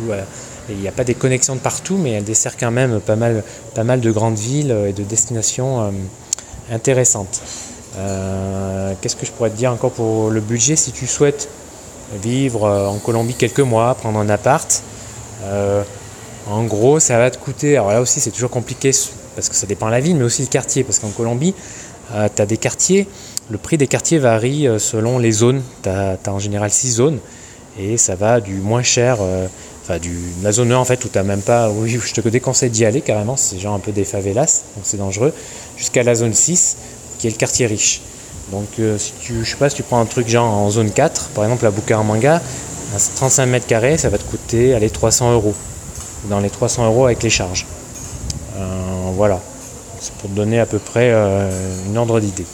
il 0.68 0.76
n'y 0.76 0.88
a 0.88 0.92
pas 0.92 1.04
des 1.04 1.14
connexions 1.14 1.56
de 1.56 1.60
partout, 1.60 1.96
mais 1.96 2.12
elle 2.12 2.25
dessert 2.25 2.56
quand 2.56 2.70
même 2.70 3.00
pas 3.00 3.16
mal, 3.16 3.42
pas 3.75 3.84
mal 3.84 4.00
de 4.00 4.10
grandes 4.12 4.38
villes 4.38 4.75
et 4.88 4.92
de 4.92 5.02
destinations 5.02 5.92
intéressantes. 6.70 7.42
Qu'est-ce 9.00 9.16
que 9.16 9.26
je 9.26 9.32
pourrais 9.32 9.50
te 9.50 9.56
dire 9.56 9.72
encore 9.72 9.90
pour 9.90 10.30
le 10.30 10.40
budget? 10.40 10.76
Si 10.76 10.92
tu 10.92 11.06
souhaites 11.06 11.48
vivre 12.14 12.64
euh, 12.64 12.86
en 12.86 12.98
Colombie 12.98 13.34
quelques 13.34 13.60
mois, 13.60 13.94
prendre 13.94 14.18
un 14.18 14.28
appart. 14.28 14.82
Euh, 15.44 15.82
en 16.48 16.64
gros, 16.64 17.00
ça 17.00 17.18
va 17.18 17.30
te 17.30 17.38
coûter. 17.38 17.76
Alors 17.76 17.90
là 17.90 18.00
aussi, 18.00 18.20
c'est 18.20 18.30
toujours 18.30 18.50
compliqué 18.50 18.92
parce 19.37 19.49
que 19.49 19.55
ça 19.55 19.66
dépend 19.66 19.87
de 19.87 19.93
la 19.93 20.00
ville, 20.00 20.16
mais 20.16 20.25
aussi 20.25 20.43
le 20.43 20.49
quartier. 20.49 20.83
Parce 20.83 20.99
qu'en 20.99 21.11
Colombie, 21.11 21.55
euh, 22.12 22.28
tu 22.35 22.43
as 22.43 22.47
des 22.47 22.57
quartiers. 22.57 23.07
Le 23.50 23.59
prix 23.59 23.78
des 23.78 23.87
quartiers 23.87 24.19
varie 24.19 24.66
selon 24.78 25.21
les 25.21 25.31
zones. 25.31 25.62
Tu 25.85 25.88
as, 25.88 26.19
en 26.26 26.40
général 26.40 26.71
six 26.73 26.90
zones. 26.90 27.21
Et 27.78 27.97
ça 27.97 28.16
va 28.16 28.40
du 28.40 28.55
moins 28.55 28.83
cher, 28.83 29.19
enfin, 29.83 29.99
du, 29.99 30.19
la 30.43 30.50
zone 30.50 30.73
1 30.73 30.78
en 30.78 30.85
fait, 30.85 31.05
où 31.05 31.09
tu 31.09 31.23
même 31.23 31.43
pas. 31.43 31.71
Oui, 31.71 32.00
je 32.02 32.12
te 32.12 32.26
déconseille 32.28 32.71
d'y 32.71 32.85
aller 32.85 33.02
carrément. 33.02 33.37
C'est 33.37 33.59
genre 33.59 33.75
un 33.75 33.78
peu 33.78 33.93
des 33.93 34.05
favelas, 34.05 34.64
donc 34.75 34.85
c'est 34.85 34.97
dangereux. 34.97 35.33
Jusqu'à 35.76 36.02
la 36.02 36.14
zone 36.14 36.33
6, 36.33 36.76
qui 37.19 37.26
est 37.28 37.31
le 37.31 37.37
quartier 37.37 37.66
riche. 37.66 38.00
Donc 38.50 38.66
si 38.99 39.12
tu, 39.21 39.45
je 39.45 39.57
sais 39.57 39.69
tu 39.71 39.83
prends 39.83 40.00
un 40.00 40.07
truc 40.07 40.28
genre 40.28 40.52
en 40.52 40.71
zone 40.71 40.90
4, 40.90 41.28
par 41.35 41.45
exemple 41.45 41.64
la 41.64 42.02
manga, 42.02 42.40
35 43.16 43.47
mètres 43.47 43.66
carrés, 43.66 43.99
ça 43.99 44.09
va 44.09 44.19
te 44.19 44.25
coûter 44.25 44.75
allez, 44.75 44.90
300 44.90 45.33
euros. 45.33 45.55
Dans 46.31 46.40
les 46.40 46.50
300 46.50 46.87
euros 46.87 47.07
avec 47.07 47.23
les 47.23 47.31
charges. 47.31 47.66
Voilà. 49.14 49.40
C'est 50.00 50.12
pour 50.14 50.30
donner 50.30 50.60
à 50.60 50.66
peu 50.66 50.78
près 50.78 51.12
une 51.86 51.96
ordre 51.96 52.20
d'idée. 52.20 52.46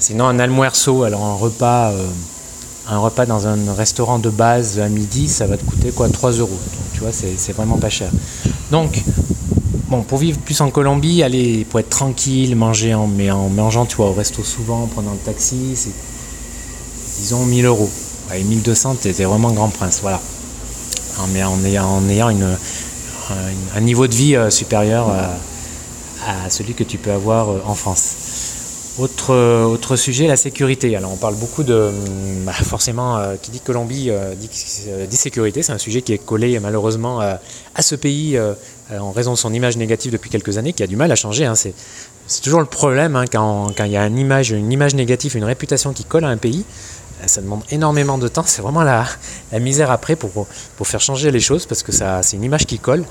Sinon, 0.00 0.26
un 0.26 0.38
almuerzo, 0.38 1.02
alors 1.02 1.24
un 1.24 1.34
repas, 1.34 1.90
euh, 1.90 2.06
un 2.88 2.98
repas 2.98 3.26
dans 3.26 3.48
un 3.48 3.74
restaurant 3.76 4.20
de 4.20 4.30
base 4.30 4.78
à 4.78 4.88
midi, 4.88 5.28
ça 5.28 5.46
va 5.46 5.56
te 5.56 5.64
coûter 5.64 5.90
quoi 5.90 6.08
3 6.08 6.32
euros. 6.32 6.58
tu 6.94 7.00
vois, 7.00 7.10
c'est 7.10 7.52
vraiment 7.52 7.78
pas 7.78 7.90
cher. 7.90 8.08
Donc, 8.70 9.02
bon, 9.88 10.02
pour 10.02 10.18
vivre 10.18 10.38
plus 10.38 10.60
en 10.60 10.70
Colombie, 10.70 11.24
aller 11.24 11.66
pour 11.68 11.80
être 11.80 11.90
tranquille, 11.90 12.54
manger 12.54 12.94
en, 12.94 13.08
mais 13.08 13.32
en 13.32 13.48
mangeant, 13.48 13.86
tu 13.86 13.96
vois, 13.96 14.10
au 14.10 14.12
resto 14.12 14.44
souvent, 14.44 14.84
en 14.84 14.86
prenant 14.86 15.12
le 15.12 15.18
taxi, 15.18 15.74
c'est 15.74 15.92
disons 17.18 17.44
1000 17.44 17.66
euros. 17.66 17.90
Et 18.34 18.44
1200, 18.44 18.98
t'es 19.02 19.12
vraiment 19.24 19.50
grand 19.50 19.68
prince, 19.68 19.98
voilà. 20.00 20.20
Mais 21.32 21.42
en 21.42 21.64
ayant 21.64 22.30
une, 22.30 22.56
un, 23.74 23.80
niveau 23.80 24.06
de 24.06 24.14
vie 24.14 24.36
euh, 24.36 24.50
supérieur 24.50 25.08
à 26.26 26.50
celui 26.50 26.74
que 26.74 26.84
tu 26.84 26.98
peux 26.98 27.12
avoir 27.12 27.50
euh, 27.50 27.62
en 27.64 27.74
France. 27.74 28.16
Autre, 28.98 29.32
euh, 29.32 29.62
autre 29.62 29.94
sujet, 29.94 30.26
la 30.26 30.36
sécurité. 30.36 30.96
Alors 30.96 31.12
on 31.12 31.16
parle 31.16 31.36
beaucoup 31.36 31.62
de... 31.62 31.92
Bah, 32.44 32.52
forcément, 32.52 33.16
euh, 33.16 33.36
qui 33.40 33.52
dit 33.52 33.60
Colombie 33.60 34.10
euh, 34.10 34.34
dit, 34.34 35.16
sécurité. 35.16 35.62
C'est 35.62 35.72
un 35.72 35.78
sujet 35.78 36.02
qui 36.02 36.12
est 36.12 36.18
collé 36.18 36.58
malheureusement 36.58 37.20
à 37.20 37.82
ce 37.82 37.94
pays 37.94 38.38
en 38.90 39.12
raison 39.12 39.32
de 39.32 39.38
son 39.38 39.52
image 39.52 39.76
négative 39.76 40.12
depuis 40.12 40.30
quelques 40.30 40.58
années, 40.58 40.72
qui 40.72 40.82
a 40.82 40.88
du 40.88 40.96
mal 40.96 41.12
à 41.12 41.16
changer. 41.16 41.44
Hein. 41.44 41.54
C'est, 41.54 41.74
toujours 42.42 42.60
le 42.60 42.66
problème 42.66 43.14
hein, 43.14 43.24
quand, 43.30 43.72
il 43.84 43.92
y 43.92 43.96
a 43.96 44.06
une 44.06 44.18
image 44.18 44.52
négative, 44.94 45.36
une 45.36 45.44
réputation 45.44 45.92
qui 45.92 46.04
colle 46.04 46.24
à 46.24 46.28
un 46.28 46.36
pays. 46.36 46.64
Ça 47.26 47.40
demande 47.40 47.62
énormément 47.70 48.18
de 48.18 48.28
temps. 48.28 48.44
C'est 48.46 48.62
vraiment 48.62 48.82
la, 48.82 49.06
misère 49.60 49.90
après 49.90 50.16
pour, 50.16 50.46
pour 50.76 50.86
faire 50.86 51.00
changer 51.00 51.30
les 51.30 51.40
choses 51.40 51.66
parce 51.66 51.82
que 51.82 51.92
ça, 51.92 52.22
c'est 52.22 52.36
une 52.36 52.44
image 52.44 52.66
qui 52.66 52.78
colle 52.78 53.04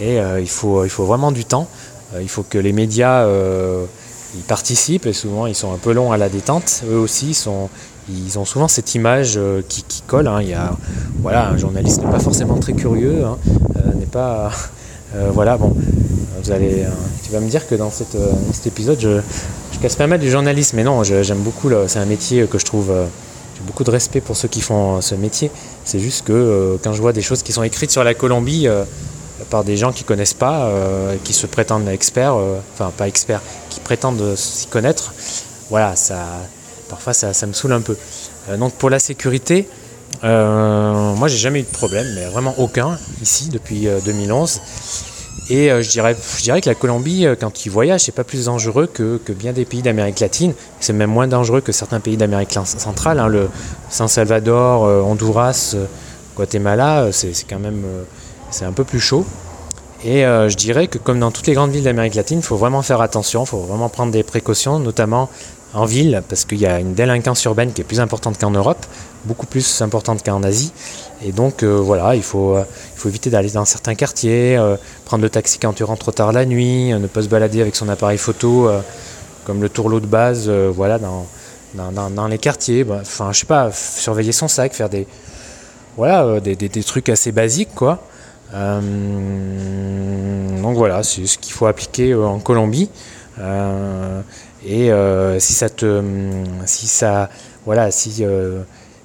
et 0.00 0.18
il, 0.40 0.48
faut, 0.48 0.84
il 0.84 0.90
faut 0.90 1.04
vraiment 1.04 1.32
du 1.32 1.44
temps. 1.44 1.66
il 2.20 2.28
faut 2.28 2.44
que 2.44 2.56
les 2.56 2.72
médias 2.72 3.26
ils 4.34 4.42
participent 4.42 5.06
et 5.06 5.12
souvent 5.12 5.46
ils 5.46 5.54
sont 5.54 5.72
un 5.72 5.78
peu 5.78 5.92
longs 5.92 6.12
à 6.12 6.16
la 6.16 6.28
détente. 6.28 6.82
Eux 6.90 6.98
aussi 6.98 7.34
sont, 7.34 7.68
ils 8.08 8.38
ont 8.38 8.44
souvent 8.44 8.68
cette 8.68 8.94
image 8.94 9.34
euh, 9.36 9.62
qui, 9.68 9.84
colle. 10.06 10.28
Hein. 10.28 10.40
Il 10.42 10.48
y 10.48 10.54
a, 10.54 10.72
voilà, 11.20 11.48
un 11.48 11.56
journaliste 11.56 12.02
n'est 12.02 12.10
pas 12.10 12.20
forcément 12.20 12.56
très 12.58 12.72
curieux, 12.72 13.24
hein. 13.24 13.38
euh, 13.76 13.94
n'est 13.94 14.06
pas, 14.06 14.50
euh, 15.14 15.30
voilà, 15.32 15.56
bon, 15.56 15.74
vous 16.42 16.50
allez, 16.50 16.84
tu 17.24 17.32
vas 17.32 17.40
me 17.40 17.48
dire 17.48 17.66
que 17.66 17.74
dans, 17.74 17.90
cet 17.90 18.66
épisode, 18.66 18.98
je, 19.00 19.20
je, 19.72 19.78
casse 19.78 19.96
pas 19.96 20.06
mal 20.06 20.20
du 20.20 20.30
journalisme, 20.30 20.76
mais 20.76 20.84
non, 20.84 21.02
j'aime 21.02 21.38
beaucoup. 21.38 21.70
C'est 21.86 21.98
un 21.98 22.06
métier 22.06 22.46
que 22.46 22.58
je 22.58 22.64
trouve, 22.64 22.92
j'ai 23.58 23.66
beaucoup 23.66 23.84
de 23.84 23.90
respect 23.90 24.20
pour 24.20 24.36
ceux 24.36 24.48
qui 24.48 24.60
font 24.60 25.00
ce 25.00 25.14
métier. 25.14 25.50
C'est 25.84 25.98
juste 25.98 26.24
que 26.24 26.78
quand 26.82 26.92
je 26.92 27.00
vois 27.00 27.12
des 27.12 27.22
choses 27.22 27.42
qui 27.42 27.52
sont 27.52 27.62
écrites 27.62 27.90
sur 27.90 28.04
la 28.04 28.14
Colombie 28.14 28.68
par 29.50 29.64
des 29.64 29.76
gens 29.76 29.92
qui 29.92 30.04
connaissent 30.04 30.34
pas, 30.34 30.70
qui 31.24 31.32
se 31.32 31.46
prétendent 31.46 31.88
experts, 31.88 32.36
enfin 32.74 32.92
pas 32.96 33.08
experts, 33.08 33.40
prétendent 33.88 34.36
s'y 34.36 34.66
connaître, 34.66 35.14
voilà, 35.70 35.96
ça, 35.96 36.26
parfois 36.90 37.14
ça, 37.14 37.46
me 37.46 37.54
saoule 37.54 37.72
un 37.72 37.80
peu. 37.80 37.96
Euh, 38.50 38.58
donc 38.58 38.74
pour 38.74 38.90
la 38.90 38.98
sécurité, 38.98 39.66
euh, 40.24 41.14
moi 41.14 41.26
j'ai 41.28 41.38
jamais 41.38 41.60
eu 41.60 41.62
de 41.62 41.68
problème, 41.68 42.06
mais 42.14 42.26
vraiment 42.26 42.54
aucun 42.58 42.98
ici 43.22 43.48
depuis 43.48 43.88
2011. 44.04 44.60
Euh, 45.50 45.78
Et 45.78 45.82
je, 45.82 45.88
dirais, 45.90 46.16
je 46.36 46.42
dirais 46.42 46.60
que 46.60 46.68
la 46.68 46.74
Colombie, 46.74 47.26
quand 47.40 47.64
ils 47.66 47.70
voyagent, 47.70 48.02
c'est 48.02 48.12
pas 48.12 48.24
plus 48.24 48.46
dangereux 48.46 48.86
que, 48.86 49.20
bien 49.32 49.52
des 49.52 49.64
pays 49.64 49.82
d'Amérique 49.82 50.20
latine. 50.20 50.52
C'est 50.80 50.92
même 50.92 51.10
moins 51.10 51.28
dangereux 51.28 51.60
que 51.60 51.72
certains 51.72 52.00
pays 52.00 52.16
d'Amérique 52.16 52.52
centrale. 52.64 53.18
Hein, 53.20 53.28
le 53.28 53.48
San 53.90 54.08
Salvador, 54.08 54.82
Honduras, 54.82 55.76
Guatemala, 56.36 57.08
c'est 57.12 57.32
quand 57.48 57.58
même 57.58 57.84
c'est 58.50 58.64
un 58.64 58.72
peu 58.72 58.84
plus 58.84 59.00
chaud. 59.00 59.24
Et 60.04 60.24
euh, 60.24 60.48
je 60.48 60.56
dirais 60.56 60.86
que 60.86 60.98
comme 60.98 61.18
dans 61.18 61.30
toutes 61.30 61.46
les 61.46 61.54
grandes 61.54 61.72
villes 61.72 61.84
d'Amérique 61.84 62.14
latine, 62.14 62.38
il 62.38 62.44
faut 62.44 62.56
vraiment 62.56 62.82
faire 62.82 63.00
attention, 63.00 63.42
il 63.44 63.48
faut 63.48 63.58
vraiment 63.58 63.88
prendre 63.88 64.12
des 64.12 64.22
précautions, 64.22 64.78
notamment 64.78 65.28
en 65.74 65.84
ville, 65.84 66.22
parce 66.28 66.44
qu'il 66.44 66.58
y 66.58 66.66
a 66.66 66.78
une 66.78 66.94
délinquance 66.94 67.44
urbaine 67.44 67.72
qui 67.72 67.82
est 67.82 67.84
plus 67.84 68.00
importante 68.00 68.38
qu'en 68.38 68.50
Europe, 68.50 68.86
beaucoup 69.24 69.46
plus 69.46 69.82
importante 69.82 70.24
qu'en 70.24 70.42
Asie. 70.42 70.72
Et 71.24 71.32
donc 71.32 71.62
euh, 71.62 71.76
voilà, 71.76 72.14
il 72.14 72.22
faut, 72.22 72.56
euh, 72.56 72.64
il 72.98 73.00
faut 73.00 73.08
éviter 73.08 73.30
d'aller 73.30 73.50
dans 73.50 73.64
certains 73.64 73.94
quartiers, 73.94 74.58
prendre 75.04 75.22
le 75.22 75.30
taxi 75.30 75.58
quand 75.58 75.72
tu 75.72 75.84
rentres 75.84 76.00
trop 76.00 76.10
tard 76.10 76.32
la 76.32 76.44
nuit, 76.44 76.92
ne 76.92 77.06
pas 77.06 77.22
se 77.22 77.28
balader 77.28 77.60
avec 77.60 77.76
son 77.76 77.88
appareil 77.88 78.18
photo, 78.18 78.68
comme 79.44 79.62
le 79.62 79.68
tourlot 79.68 80.00
de 80.00 80.06
base, 80.06 80.50
voilà, 80.50 80.98
dans, 80.98 81.26
dans, 82.10 82.26
les 82.26 82.38
quartiers. 82.38 82.82
Bah, 82.82 82.98
enfin, 83.00 83.32
je 83.32 83.40
sais 83.40 83.46
pas, 83.46 83.70
surveiller 83.72 84.32
son 84.32 84.48
sac, 84.48 84.74
faire 84.74 84.88
des, 84.88 85.06
voilà, 85.96 86.40
des, 86.40 86.56
des, 86.56 86.82
trucs 86.82 87.08
assez 87.08 87.30
basiques, 87.30 87.74
quoi. 87.74 88.02
Euh, 88.54 88.80
donc 90.62 90.76
voilà, 90.76 91.02
c'est 91.02 91.26
ce 91.26 91.38
qu'il 91.38 91.52
faut 91.52 91.66
appliquer 91.66 92.12
euh, 92.12 92.24
en 92.26 92.38
Colombie. 92.38 92.90
Euh, 93.38 94.22
et 94.66 94.90
si 95.40 95.52
ça 95.52 95.68
te, 95.68 96.02
si 96.66 96.86
ça, 96.88 97.30
voilà, 97.64 97.90
si 97.90 98.24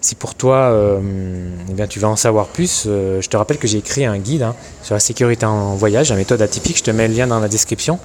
si 0.04 0.16
pour 0.16 0.36
toi, 0.36 0.72
eh 1.00 1.74
bien, 1.74 1.88
tu 1.88 2.00
vas 2.00 2.10
en 2.10 2.16
savoir 2.16 2.48
plus, 2.48 2.84
je 2.86 3.28
te 3.28 3.38
rappelle 3.38 3.58
que 3.58 3.68
j'ai 3.68 3.78
écrit 3.78 4.06
un 4.06 4.18
guide 4.18 4.44
hein, 4.44 4.56
sur 4.84 4.94
la 4.94 5.00
sécurité 5.00 5.46
en 5.46 5.76
voyage, 5.76 6.10
la 6.10 6.18
méthode 6.18 6.42
atypique. 6.42 6.78
Je 6.78 6.84
te 6.84 6.92
mets 6.92 7.08
le 7.08 7.14
lien 7.14 7.26
dans 7.26 7.40
la 7.40 7.48
description, 7.48 8.00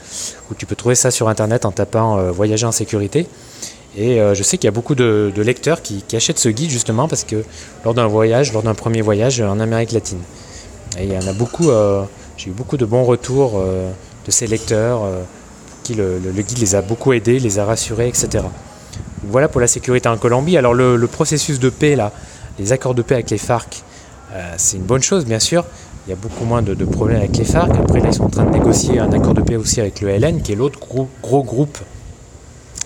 où 0.50 0.54
tu 0.54 0.64
peux 0.64 0.76
trouver 0.76 0.94
ça 0.94 1.10
sur 1.10 1.28
Internet 1.28 1.64
en 1.64 1.72
tapant 1.72 2.30
Voyager 2.30 2.66
en 2.66 2.72
sécurité. 2.72 3.26
Et 3.96 4.20
je 4.32 4.42
sais 4.42 4.58
qu'il 4.58 4.66
y 4.66 4.68
a 4.68 4.72
beaucoup 4.72 4.94
de, 4.94 5.32
lecteurs 5.36 5.82
qui, 5.82 6.04
achètent 6.14 6.38
ce 6.38 6.48
guide 6.48 6.70
justement 6.70 7.08
parce 7.08 7.24
que 7.24 7.44
lors 7.84 7.94
d'un 7.94 8.06
voyage, 8.06 8.52
lors 8.52 8.62
d'un 8.62 8.74
premier 8.74 9.02
voyage 9.02 9.40
en 9.40 9.58
Amérique 9.58 9.92
latine. 9.92 10.20
Et 10.96 11.04
il 11.04 11.12
y 11.12 11.16
en 11.16 11.26
a 11.26 11.32
beaucoup, 11.32 11.70
euh, 11.70 12.04
j'ai 12.36 12.50
eu 12.50 12.52
beaucoup 12.52 12.76
de 12.76 12.84
bons 12.84 13.04
retours 13.04 13.54
euh, 13.56 13.90
de 14.26 14.30
ces 14.30 14.46
lecteurs 14.46 15.04
euh, 15.04 15.22
qui 15.82 15.94
le, 15.94 16.18
guide 16.36 16.58
les 16.58 16.74
a 16.74 16.82
beaucoup 16.82 17.12
aidés, 17.12 17.38
les 17.38 17.58
a 17.58 17.64
rassurés, 17.64 18.08
etc. 18.08 18.44
Voilà 19.24 19.48
pour 19.48 19.60
la 19.60 19.66
sécurité 19.66 20.08
en 20.08 20.16
Colombie. 20.16 20.56
Alors 20.56 20.74
le, 20.74 21.06
processus 21.06 21.58
de 21.58 21.70
paix, 21.70 21.96
là, 21.96 22.12
les 22.58 22.72
accords 22.72 22.94
de 22.94 23.02
paix 23.02 23.14
avec 23.14 23.30
les 23.30 23.38
FARC, 23.38 23.82
c'est 24.56 24.76
une 24.76 24.84
bonne 24.84 25.02
chose, 25.02 25.24
bien 25.24 25.38
sûr. 25.38 25.64
Il 26.06 26.10
y 26.10 26.12
a 26.12 26.16
beaucoup 26.16 26.44
moins 26.44 26.62
de, 26.62 26.72
problèmes 26.84 27.18
avec 27.18 27.36
les 27.36 27.44
FARC. 27.44 27.70
Après, 27.76 28.00
là, 28.00 28.08
ils 28.08 28.14
sont 28.14 28.24
en 28.24 28.30
train 28.30 28.44
de 28.44 28.50
négocier 28.50 28.98
un 28.98 29.12
accord 29.12 29.34
de 29.34 29.42
paix 29.42 29.56
aussi 29.56 29.80
avec 29.80 30.00
le 30.00 30.16
LN, 30.16 30.42
qui 30.42 30.52
est 30.52 30.56
l'autre 30.56 30.78
gros, 30.80 31.42
groupe. 31.42 31.78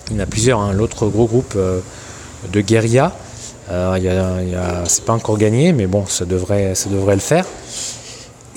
Il 0.09 0.17
y 0.17 0.19
en 0.19 0.23
a 0.23 0.25
plusieurs, 0.25 0.59
hein, 0.59 0.73
l'autre 0.73 1.07
gros 1.07 1.25
groupe 1.25 1.57
de 2.51 2.61
guérilla. 2.61 3.13
c'est 3.69 5.05
pas 5.05 5.13
encore 5.13 5.37
gagné, 5.37 5.73
mais 5.73 5.87
bon, 5.87 6.05
ça 6.07 6.25
devrait, 6.25 6.73
le 6.73 7.19
faire. 7.19 7.45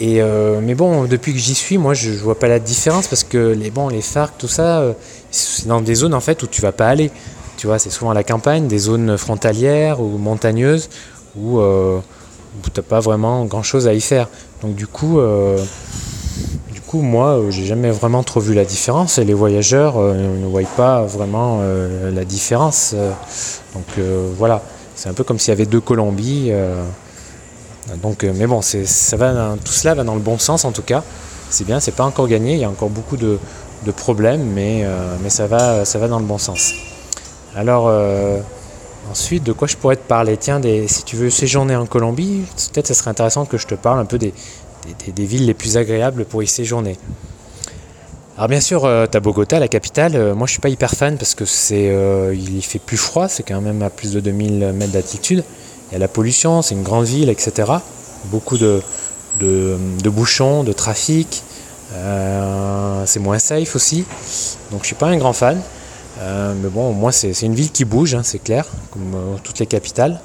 Euh, 0.03 0.61
mais 0.63 0.75
bon, 0.75 1.05
depuis 1.05 1.33
que 1.33 1.39
j'y 1.39 1.55
suis, 1.55 1.79
moi, 1.79 1.95
je, 1.95 2.11
vois 2.11 2.39
pas 2.39 2.49
la 2.49 2.59
différence 2.59 3.07
parce 3.07 3.25
que 3.25 3.53
les 3.53 3.71
bon, 3.71 3.89
les 3.89 4.03
FARC, 4.03 4.35
tout 4.39 4.49
ça, 4.49 4.81
euh, 4.81 4.93
c'est 5.31 5.67
dans 5.67 5.81
des 5.81 5.95
zones 5.95 6.15
en 6.15 6.21
fait 6.21 6.43
où 6.43 6.47
tu 6.47 6.61
vas 6.61 6.73
pas 6.73 6.89
aller. 6.89 7.11
Tu 7.57 7.67
vois, 7.67 7.79
c'est 7.79 7.91
souvent 7.91 8.11
à 8.11 8.15
la 8.15 8.25
campagne, 8.25 8.69
des 8.69 8.79
zones 8.79 9.17
frontalières 9.17 10.01
ou 10.01 10.19
montagneuses 10.19 10.89
où, 11.37 11.59
euh, 11.59 11.99
où 11.99 12.69
t'as 12.71 12.83
pas 12.83 13.01
vraiment 13.01 13.45
grand 13.45 13.63
chose 13.63 13.87
à 13.87 13.95
y 13.95 14.01
faire. 14.01 14.29
Donc 14.63 14.75
du 14.75 14.87
coup, 14.87 15.19
du 16.73 16.81
coup, 16.81 17.01
moi, 17.01 17.41
j'ai 17.51 17.65
jamais 17.65 17.91
vraiment 17.91 18.23
trop 18.23 18.41
vu 18.41 18.55
la 18.55 18.65
différence 18.65 19.19
et 19.19 19.25
les 19.25 19.35
voyageurs 19.35 19.99
ne 19.99 20.47
voient 20.47 20.63
pas 20.77 21.03
vraiment 21.03 21.61
la 21.63 22.25
différence. 22.25 22.95
donc 23.75 24.07
voilà, 24.39 24.63
c'est 24.95 25.09
un 25.09 25.15
peu 25.15 25.25
comme 25.25 25.39
s'il 25.39 25.51
y 25.51 25.53
avait 25.53 25.67
deux 25.67 25.81
Colombies. 25.81 26.53
Donc, 28.03 28.25
euh, 28.25 28.33
mais 28.35 28.47
bon, 28.47 28.63
ça 28.63 29.17
va, 29.17 29.55
tout 29.65 29.73
cela 29.73 29.95
va 29.95 30.05
dans 30.05 30.15
le 30.15 30.21
bon 30.21 30.39
sens 30.39 30.65
en 30.65 30.73
tout 30.73 30.83
cas. 30.83 31.03
C'est 31.51 31.65
bien, 31.65 31.79
c'est 31.81 31.93
pas 31.93 32.05
encore 32.05 32.27
gagné, 32.27 32.55
il 32.55 32.61
y 32.61 32.65
a 32.65 32.71
encore 32.71 32.91
beaucoup 32.91 33.17
de, 33.17 33.39
problèmes, 33.97 34.43
mais, 34.43 34.83
euh, 34.85 35.17
mais 35.23 35.31
ça, 35.31 35.47
va, 35.47 35.85
ça 35.85 35.99
va 36.01 36.09
dans 36.09 36.19
le 36.19 36.25
bon 36.25 36.39
sens. 36.39 36.73
Alors, 37.57 37.87
euh, 37.89 38.39
ensuite, 39.11 39.43
de 39.43 39.53
quoi 39.53 39.67
je 39.67 39.77
pourrais 39.77 39.97
te 39.97 40.07
parler? 40.07 40.37
Tiens, 40.37 40.61
si 40.87 41.03
tu 41.05 41.17
veux 41.17 41.31
séjourner 41.31 41.75
en 41.75 41.87
Colombie, 41.87 42.43
peut-être 42.73 42.87
ce 42.87 42.95
serait 42.95 43.11
intéressant 43.11 43.47
que 43.47 43.59
je 43.59 43.67
te 43.67 43.75
parle 43.75 43.99
un 43.99 44.05
peu 44.05 44.19
des, 44.19 44.33
villes 45.17 45.47
les 45.47 45.55
plus 45.55 45.77
agréables 45.77 46.27
pour 46.27 46.43
y 46.43 46.47
séjourner. 46.47 46.97
Alors 48.37 48.49
bien 48.49 48.61
sûr, 48.61 48.83
tu 49.11 49.17
as 49.17 49.21
Bogota, 49.21 49.59
la 49.59 49.69
capitale. 49.69 50.35
moi, 50.35 50.47
je 50.47 50.53
suis 50.53 50.61
pas 50.61 50.69
hyper 50.69 50.91
fan 50.91 51.17
parce 51.17 51.35
que 51.35 51.47
c'est, 51.47 51.91
il 52.35 52.63
fait 52.63 52.79
plus 52.79 52.99
froid. 52.99 53.29
C'est 53.29 53.43
quand 53.43 53.63
même 53.63 53.83
à 53.83 53.89
plus 53.89 54.13
de 54.13 54.21
2000 54.21 54.73
mètres 54.75 54.93
d'altitude. 54.93 55.43
Il 55.89 55.95
y 55.95 55.97
a 55.97 55.99
la 55.99 56.09
pollution, 56.09 56.61
c'est 56.61 56.75
une 56.75 56.83
grande 56.83 57.07
ville, 57.07 57.31
etc. 57.31 57.73
Beaucoup 58.27 58.59
de, 58.59 58.83
de, 59.41 60.11
bouchons, 60.11 60.65
de 60.65 60.73
trafic. 60.73 61.43
Euh, 61.95 63.03
c'est 63.07 63.21
moins 63.21 63.39
safe 63.39 63.77
aussi. 63.77 64.05
Donc 64.71 64.83
je 64.83 64.87
suis 64.87 64.97
pas 64.97 65.07
un 65.07 65.17
grand 65.17 65.33
fan. 65.33 65.61
Euh, 66.19 66.55
mais 66.61 66.69
bon, 66.69 66.93
moi 66.93 67.13
c'est 67.13 67.43
une 67.43 67.55
ville 67.55 67.71
qui 67.71 67.85
bouge, 67.85 68.15
hein, 68.15 68.23
c'est 68.25 68.39
clair, 68.39 68.67
comme 68.91 69.15
euh, 69.15 69.37
toutes 69.43 69.59
les 69.59 69.67
capitales. 69.67 70.21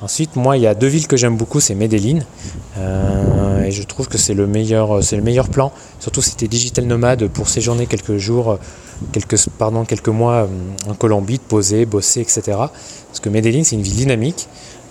Ensuite, 0.00 0.36
moi, 0.36 0.56
il 0.56 0.62
y 0.62 0.66
a 0.68 0.76
deux 0.76 0.86
villes 0.86 1.08
que 1.08 1.16
j'aime 1.16 1.36
beaucoup, 1.36 1.58
c'est 1.58 1.74
Medellin 1.74 2.20
et 2.76 3.72
je 3.72 3.82
trouve 3.82 4.06
que 4.06 4.16
c'est 4.16 4.32
le 4.32 4.46
meilleur, 4.46 5.00
le 5.00 5.20
meilleur 5.20 5.48
plan, 5.48 5.72
surtout 5.98 6.22
si 6.22 6.36
tu 6.36 6.44
es 6.44 6.48
digital 6.48 6.84
nomade 6.84 7.26
pour 7.26 7.48
séjourner 7.48 7.86
quelques 7.86 8.16
jours, 8.16 8.60
quelques, 9.10 9.48
pardon, 9.58 9.84
quelques 9.84 10.08
mois 10.08 10.48
en 10.88 10.94
Colombie, 10.94 11.38
de 11.38 11.42
poser, 11.42 11.84
bosser, 11.84 12.20
etc. 12.20 12.42
Parce 12.46 13.20
que 13.20 13.28
Medellin, 13.28 13.64
c'est 13.64 13.74
une 13.74 13.82
ville 13.82 13.96
dynamique, 13.96 14.46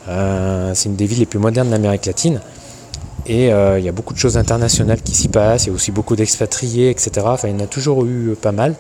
c'est 0.07 0.89
une 0.89 0.97
des 0.97 1.05
villes 1.05 1.19
les 1.19 1.25
plus 1.25 1.39
modernes 1.39 1.69
d'Amérique 1.69 2.05
latine. 2.05 2.41
Et 3.25 3.45
il 3.45 3.83
y 3.83 3.89
a 3.89 3.93
beaucoup 3.93 4.13
de 4.13 4.19
choses 4.19 4.37
internationales 4.37 5.01
qui 5.01 5.15
s'y 5.15 5.29
passent, 5.29 5.67
il 5.67 5.69
y 5.69 5.71
a 5.71 5.73
aussi 5.73 5.93
beaucoup 5.93 6.17
d'expatriés, 6.17 6.89
etc. 6.89 7.11
Enfin, 7.23 7.47
il 7.47 7.57
y 7.57 7.61
en 7.61 7.63
a 7.63 7.67
toujours 7.67 8.05
eu 8.05 8.35
pas 8.39 8.51
mal. 8.51 8.75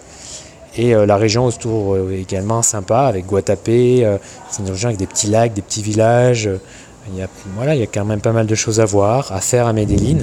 Et 0.77 0.93
euh, 0.93 1.05
la 1.07 1.17
région 1.17 1.45
autour 1.45 1.95
euh, 1.95 2.15
également 2.15 2.61
sympa, 2.61 3.01
avec 3.01 3.25
Guatapé, 3.25 4.05
euh, 4.05 4.17
c'est 4.49 4.61
une 4.61 4.69
région 4.69 4.89
avec 4.89 4.99
des 4.99 5.07
petits 5.07 5.27
lacs, 5.27 5.53
des 5.53 5.63
petits 5.63 5.81
villages. 5.81 6.49
Il 7.09 7.17
y, 7.17 7.21
a, 7.21 7.27
voilà, 7.55 7.73
il 7.73 7.79
y 7.79 7.83
a 7.83 7.87
quand 7.87 8.05
même 8.05 8.21
pas 8.21 8.31
mal 8.33 8.45
de 8.45 8.55
choses 8.55 8.79
à 8.79 8.85
voir, 8.85 9.31
à 9.31 9.41
faire 9.41 9.65
à 9.65 9.73
Medellin. 9.73 10.19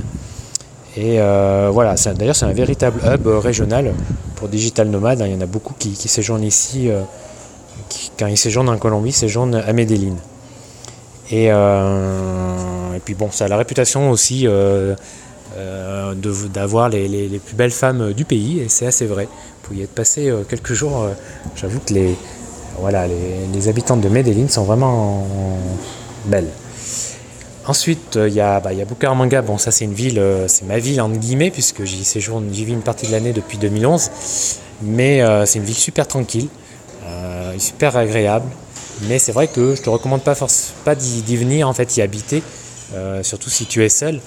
Et 0.96 1.16
voilà, 1.72 1.94
d'ailleurs 2.14 2.36
c'est 2.36 2.44
un 2.44 2.52
véritable 2.52 3.00
hub 3.04 3.26
régional 3.26 3.94
pour 4.36 4.48
Digital 4.48 4.88
Nomade. 4.88 5.22
Hein. 5.22 5.26
Il 5.26 5.32
y 5.32 5.36
en 5.36 5.40
a 5.40 5.46
beaucoup 5.46 5.74
qui, 5.76 5.94
séjournent 5.96 6.44
ici, 6.44 6.90
quand 8.18 8.26
ils 8.26 8.36
séjournent 8.36 8.68
en 8.68 8.76
Colombie, 8.76 9.12
séjournent 9.12 9.54
à 9.54 9.72
Medellin. 9.72 10.14
Et, 11.30 11.46
et 11.46 13.00
puis 13.02 13.14
bon, 13.14 13.30
ça 13.30 13.46
a 13.46 13.48
la 13.48 13.56
réputation 13.56 14.10
aussi 14.10 14.46
d'avoir 16.52 16.88
les, 16.88 17.08
les, 17.08 17.38
plus 17.38 17.54
belles 17.54 17.70
femmes 17.70 18.12
du 18.12 18.24
pays, 18.24 18.60
et 18.60 18.68
c'est 18.68 18.86
assez 18.86 19.06
vrai 19.06 19.28
pour 19.64 19.74
y 19.74 19.82
être 19.82 19.94
passé 19.94 20.28
euh, 20.28 20.44
quelques 20.48 20.74
jours, 20.74 21.02
euh, 21.02 21.10
j'avoue 21.56 21.80
que 21.80 21.94
les, 21.94 22.14
voilà, 22.78 23.06
les, 23.08 23.68
habitantes 23.68 24.00
de 24.00 24.08
Medellin 24.08 24.48
sont 24.48 24.64
vraiment 24.64 25.26
belles. 26.26 26.50
Ensuite, 27.66 28.16
euh, 28.16 28.28
il 28.28 28.34
y, 28.34 28.40
a, 28.40 28.60
bah, 28.60 28.74
y 28.74 28.82
a. 28.82 29.42
Bon, 29.42 29.56
ça, 29.56 29.70
c'est 29.70 29.86
une 29.86 29.94
ville, 29.94 30.22
c'est 30.48 30.66
ma 30.66 30.78
ville, 30.78 31.00
entre 31.00 31.18
guillemets, 31.18 31.50
puisque 31.50 31.84
j'y 31.84 32.04
séjourne, 32.04 32.48
j'y 32.52 32.66
vis 32.66 32.74
une 32.74 32.82
partie 32.82 33.06
de 33.06 33.12
l'année 33.12 33.32
depuis 33.32 33.56
2011. 33.56 34.10
Mais 34.82 35.22
c'est 35.46 35.60
une 35.60 35.64
ville 35.64 35.74
super 35.74 36.06
tranquille, 36.06 36.48
super 37.58 37.96
agréable. 37.96 38.46
Mais 39.08 39.18
c'est 39.18 39.32
vrai 39.32 39.48
que 39.48 39.74
je 39.74 39.82
te 39.82 39.88
recommande 39.88 40.22
pas, 40.22 40.34
pas 40.84 40.94
d'y 40.94 41.36
venir, 41.36 41.68
en 41.68 41.72
fait, 41.72 41.96
y 41.96 42.02
habiter, 42.02 42.42
surtout 43.22 43.48
si 43.48 43.64
tu 43.64 43.82
es 43.82 43.88
seul. 43.88 44.20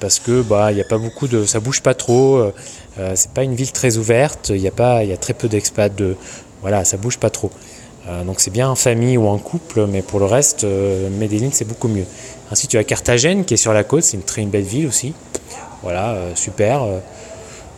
Parce 0.00 0.20
que 0.20 0.42
bah 0.42 0.72
il 0.72 0.80
a 0.80 0.84
pas 0.84 0.98
beaucoup 0.98 1.28
de 1.28 1.44
ça 1.44 1.60
bouge 1.60 1.82
pas 1.82 1.94
trop 1.94 2.50
euh, 2.98 3.12
c'est 3.14 3.30
pas 3.30 3.42
une 3.42 3.54
ville 3.54 3.72
très 3.72 3.96
ouverte, 3.96 4.50
il 4.50 4.60
y 4.60 4.68
a 4.68 4.70
pas, 4.70 5.02
il 5.02 5.10
y 5.10 5.12
a 5.12 5.16
très 5.16 5.34
peu 5.34 5.48
d'expats, 5.48 5.88
de, 5.88 6.16
voilà, 6.60 6.84
ça 6.84 6.96
bouge 6.96 7.18
pas 7.18 7.30
trop. 7.30 7.50
Euh, 8.06 8.22
donc 8.22 8.40
c'est 8.40 8.50
bien 8.50 8.68
en 8.68 8.74
famille 8.74 9.16
ou 9.16 9.26
en 9.26 9.38
couple, 9.38 9.86
mais 9.86 10.02
pour 10.02 10.20
le 10.20 10.26
reste, 10.26 10.64
euh, 10.64 11.08
Medellin 11.10 11.48
c'est 11.52 11.66
beaucoup 11.66 11.88
mieux. 11.88 12.04
Ensuite 12.52 12.70
tu 12.70 12.78
as 12.78 12.84
Carthagène 12.84 13.44
qui 13.44 13.54
est 13.54 13.58
sur 13.58 13.72
la 13.72 13.82
côte, 13.82 14.04
c'est 14.04 14.16
une 14.16 14.22
très 14.22 14.44
belle 14.44 14.64
ville 14.64 14.86
aussi. 14.86 15.14
Voilà, 15.82 16.16
super, 16.34 16.86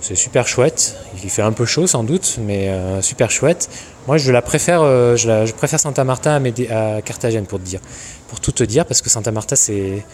c'est 0.07 0.15
super 0.15 0.47
chouette. 0.47 0.97
Il 1.23 1.31
fait 1.31 1.43
un 1.43 1.53
peu 1.53 1.65
chaud 1.65 1.87
sans 1.87 2.05
doute, 2.05 2.39
mais 2.41 2.71
super 3.01 3.31
chouette. 3.31 3.69
Moi 4.07 4.19
je 4.19 4.31
la 4.31 4.43
préfère, 4.43 4.83
je, 5.17 5.53
préfère 5.53 5.81
Santa 5.81 6.05
Marta 6.05 6.37
à, 6.37 6.37
à, 6.37 7.03
Carthagène 7.03 7.47
pour 7.47 7.59
te 7.59 7.65
dire, 7.65 7.81
pour 8.29 8.41
tout 8.41 8.53
te 8.53 8.63
dire, 8.65 8.87
parce 8.87 9.03
que 9.03 9.11
Santa 9.11 9.33
Marta 9.33 9.57
c'est 9.57 10.05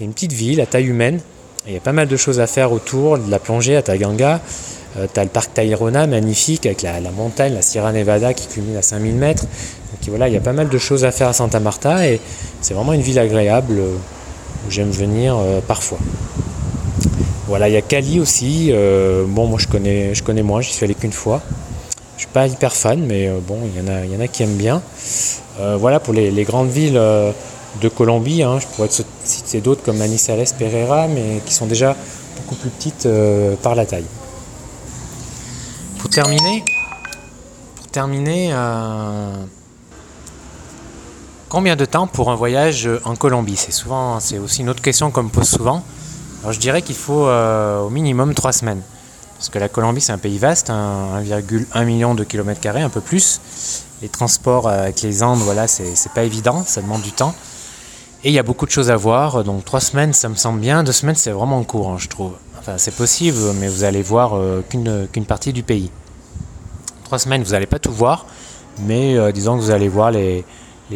une 0.00 0.12
petite 0.12 0.32
ville 0.32 0.60
à 0.60 0.66
taille 0.66 0.86
humaine 0.86 1.20
il 1.68 1.74
y 1.74 1.76
a 1.76 1.80
pas 1.80 1.92
mal 1.92 2.08
de 2.08 2.16
choses 2.16 2.40
à 2.40 2.46
faire 2.46 2.72
autour, 2.72 3.18
de 3.18 3.30
la 3.30 3.38
plongée 3.38 3.76
à 3.76 3.82
Taganga. 3.82 4.40
Euh, 4.96 5.06
tu 5.12 5.20
as 5.20 5.24
le 5.24 5.28
parc 5.28 5.52
Tayrona, 5.52 6.06
magnifique, 6.06 6.64
avec 6.64 6.80
la, 6.80 6.98
montagne, 7.10 7.52
la 7.52 7.60
Sierra 7.60 7.92
Nevada 7.92 8.32
qui 8.32 8.46
culmine 8.46 8.76
à 8.76 8.82
5000 8.82 9.14
mètres. 9.14 9.42
Donc 9.42 10.08
voilà, 10.08 10.28
il 10.28 10.34
y 10.34 10.36
a 10.36 10.40
pas 10.40 10.54
mal 10.54 10.70
de 10.70 10.78
choses 10.78 11.04
à 11.04 11.12
faire 11.12 11.28
à 11.28 11.34
Santa 11.34 11.60
Marta 11.60 12.06
et 12.06 12.20
c'est 12.62 12.72
vraiment 12.72 12.94
une 12.94 13.02
ville 13.02 13.18
agréable 13.18 13.74
euh, 13.78 13.96
où 14.66 14.70
j'aime 14.70 14.90
venir 14.90 15.36
euh, 15.36 15.60
parfois. 15.60 15.98
Voilà, 17.48 17.68
il 17.68 17.72
y 17.72 17.76
a 17.76 17.82
Cali 17.82 18.20
aussi. 18.20 18.72
bon, 19.28 19.46
moi 19.46 19.58
je 19.58 19.66
connais, 19.66 20.14
je 20.14 20.22
connais 20.22 20.42
moins, 20.42 20.60
j'y 20.60 20.72
suis 20.72 20.84
allé 20.84 20.94
qu'une 20.94 21.12
fois. 21.12 21.40
Je 22.16 22.22
suis 22.22 22.32
pas 22.32 22.46
hyper 22.46 22.74
fan, 22.74 23.00
mais 23.06 23.30
bon, 23.46 23.58
il 23.64 23.80
y, 23.80 23.84
en 23.84 23.92
a, 23.92 24.04
y 24.04 24.16
en 24.16 24.20
a 24.20 24.28
qui 24.28 24.42
aiment 24.42 24.56
bien. 24.56 24.82
voilà 25.58 25.98
pour 25.98 26.14
les 26.14 26.44
grandes 26.44 26.70
villes 26.70 27.00
de 27.80 27.88
Colombie. 27.88 28.42
Hein. 28.42 28.58
Je 28.60 28.66
pourrais 28.66 28.88
te 28.88 29.02
citer 29.24 29.60
d'autres 29.60 29.82
comme 29.82 29.98
Manizales, 29.98 30.46
Pereira, 30.58 31.06
mais 31.08 31.40
qui 31.44 31.54
sont 31.54 31.66
déjà 31.66 31.96
beaucoup 32.36 32.54
plus 32.56 32.70
petites 32.70 33.06
euh, 33.06 33.54
par 33.56 33.74
la 33.74 33.86
taille. 33.86 34.06
Pour 35.98 36.10
terminer, 36.10 36.64
pour 37.76 37.86
terminer 37.88 38.50
euh, 38.52 39.32
combien 41.48 41.76
de 41.76 41.84
temps 41.84 42.06
pour 42.06 42.30
un 42.30 42.36
voyage 42.36 42.88
en 43.04 43.16
Colombie? 43.16 43.56
C'est 43.56 43.72
souvent, 43.72 44.20
c'est 44.20 44.38
aussi 44.38 44.62
une 44.62 44.68
autre 44.68 44.82
question 44.82 45.10
qu'on 45.10 45.24
me 45.24 45.28
pose 45.28 45.48
souvent. 45.48 45.84
Alors 46.40 46.52
je 46.52 46.60
dirais 46.60 46.82
qu'il 46.82 46.94
faut 46.94 47.26
euh, 47.26 47.80
au 47.80 47.90
minimum 47.90 48.34
trois 48.34 48.52
semaines. 48.52 48.82
Parce 49.36 49.50
que 49.50 49.58
la 49.58 49.68
Colombie, 49.68 50.00
c'est 50.00 50.12
un 50.12 50.18
pays 50.18 50.38
vaste, 50.38 50.68
1,1 50.68 51.84
million 51.84 52.16
de 52.16 52.24
kilomètres 52.24 52.60
carrés, 52.60 52.82
un 52.82 52.88
peu 52.88 53.00
plus. 53.00 53.40
Les 54.02 54.08
transports 54.08 54.68
avec 54.68 55.00
les 55.02 55.22
Andes, 55.22 55.38
voilà, 55.38 55.68
c'est 55.68 56.12
pas 56.12 56.24
évident, 56.24 56.64
ça 56.66 56.82
demande 56.82 57.02
du 57.02 57.12
temps. 57.12 57.34
Et 58.24 58.30
il 58.30 58.34
y 58.34 58.38
a 58.40 58.42
beaucoup 58.42 58.66
de 58.66 58.70
choses 58.72 58.90
à 58.90 58.96
voir, 58.96 59.44
donc 59.44 59.64
trois 59.64 59.80
semaines 59.80 60.12
ça 60.12 60.28
me 60.28 60.34
semble 60.34 60.58
bien, 60.58 60.82
deux 60.82 60.90
semaines 60.90 61.14
c'est 61.14 61.30
vraiment 61.30 61.62
court 61.62 61.90
hein, 61.90 61.98
je 61.98 62.08
trouve. 62.08 62.32
Enfin 62.58 62.74
c'est 62.76 62.94
possible 62.94 63.38
mais 63.60 63.68
vous 63.68 63.84
allez 63.84 64.02
voir 64.02 64.36
euh, 64.36 64.64
qu'une 64.68 65.24
partie 65.24 65.52
du 65.52 65.62
pays. 65.62 65.88
Trois 67.04 67.20
semaines 67.20 67.44
vous 67.44 67.52
n'allez 67.52 67.66
pas 67.66 67.78
tout 67.78 67.92
voir, 67.92 68.26
mais 68.80 69.16
euh, 69.16 69.30
disons 69.30 69.56
que 69.56 69.62
vous 69.62 69.70
allez 69.70 69.88
voir 69.88 70.10
les, 70.10 70.44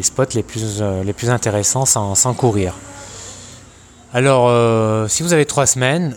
spots 0.03 0.35
les 0.35 0.43
plus, 0.43 0.79
euh, 0.81 1.05
intéressants 1.29 1.87
sans 1.87 2.35
courir. 2.35 2.75
Alors 4.15 5.09
si 5.09 5.23
vous 5.23 5.33
avez 5.33 5.47
trois 5.47 5.67
semaines, 5.67 6.17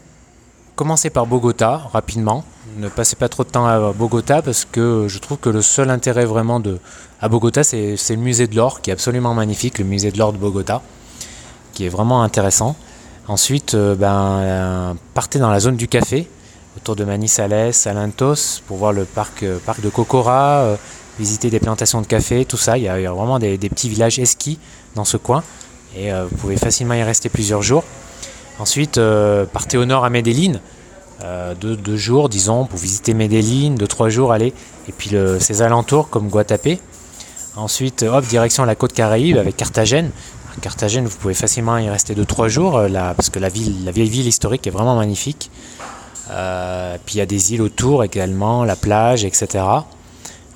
commencez 0.76 1.10
par 1.10 1.26
Bogota 1.26 1.82
rapidement. 1.94 2.44
Ne 2.78 2.90
passez 2.90 3.16
pas 3.16 3.30
trop 3.30 3.44
de 3.44 3.50
temps 3.50 3.66
à 3.66 3.94
Bogota 3.94 4.42
parce 4.42 4.66
que 4.66 5.06
je 5.08 5.20
trouve 5.20 5.38
que 5.38 5.50
le 5.50 5.62
seul 5.62 5.90
intérêt 5.90 6.26
vraiment 6.26 6.60
de, 6.60 6.80
à 7.22 7.30
Bogota, 7.30 7.64
c'est 7.64 7.96
le 8.10 8.16
musée 8.18 8.48
de 8.48 8.56
l'or 8.56 8.82
qui 8.82 8.90
est 8.90 8.94
absolument 8.94 9.34
magnifique, 9.34 9.80
le 9.80 9.86
musée 9.86 10.12
de 10.12 10.18
l'or 10.18 10.34
de 10.34 10.38
Bogota 10.38 10.82
qui 11.76 11.86
est 11.86 11.90
vraiment 11.90 12.24
intéressant. 12.24 12.76
Ensuite, 13.28 13.76
euh, 13.76 13.94
ben, 13.96 14.40
euh, 14.40 14.94
partez 15.14 15.38
dans 15.38 15.52
la 15.52 15.60
zone 15.60 15.76
du 15.76 15.88
café, 15.88 16.28
autour 16.78 16.96
de 16.96 17.04
Manizales, 17.04 17.74
Salantos, 17.74 18.62
pour 18.66 18.78
voir 18.78 18.94
le 18.94 19.06
parc, 19.06 19.44
euh, 19.44 19.60
parc 19.64 19.82
de 19.82 19.90
Cocora, 19.90 20.78
visiter 21.20 21.50
des 21.50 21.60
plantations 21.60 22.02
de 22.02 22.08
café, 22.08 22.46
tout 22.46 22.58
ça. 22.58 22.78
Il 22.78 22.84
y 22.84 22.88
a, 22.88 23.12
vraiment 23.12 23.38
des, 23.38 23.58
petits 23.58 23.90
villages 23.90 24.18
esquis 24.18 24.58
dans 24.96 25.06
ce 25.06 25.18
coin, 25.18 25.44
et 25.96 26.12
vous 26.12 26.36
pouvez 26.38 26.58
facilement 26.58 26.94
y 26.94 27.04
rester 27.04 27.30
plusieurs 27.30 27.62
jours. 27.62 27.84
Ensuite, 28.60 29.00
partez 29.54 29.78
au 29.78 29.86
nord 29.86 30.06
à 30.06 30.10
Medellin, 30.10 30.54
deux, 31.60 31.98
jours, 31.98 32.30
disons, 32.30 32.66
pour 32.66 32.80
visiter 32.80 33.14
Medellin, 33.14 33.72
deux, 33.72 33.88
trois 33.88 34.10
jours, 34.10 34.32
allez, 34.32 34.54
et 34.88 34.92
puis 34.92 35.12
ses 35.40 35.62
alentours 35.62 36.10
comme 36.10 36.30
Guatapé. 36.30 36.80
Ensuite, 37.56 38.04
hop, 38.04 38.26
direction 38.26 38.66
la 38.66 38.76
côte 38.76 38.94
Caraïbe 38.94 39.38
avec 39.38 39.56
Carthagène. 39.56 40.12
Carthagène, 40.62 41.06
vous 41.06 41.18
pouvez 41.18 41.34
facilement 41.34 41.78
y 41.78 41.90
rester 41.90 42.16
2-3 42.16 42.48
jours, 42.48 42.78
euh, 42.78 42.90
parce 42.90 43.30
que 43.30 43.40
la, 43.40 43.50
vieille 43.50 44.10
ville 44.10 44.28
historique 44.28 44.66
est 44.68 44.72
vraiment 44.72 44.96
magnifique. 44.96 45.52
Euh, 46.32 46.98
puis 47.06 47.16
il 47.16 47.18
y 47.20 47.22
a 47.22 47.26
des 47.26 47.54
îles 47.54 47.62
autour 47.62 48.04
également, 48.04 48.64
la 48.64 48.76
plage, 48.76 49.26
etc. 49.26 49.64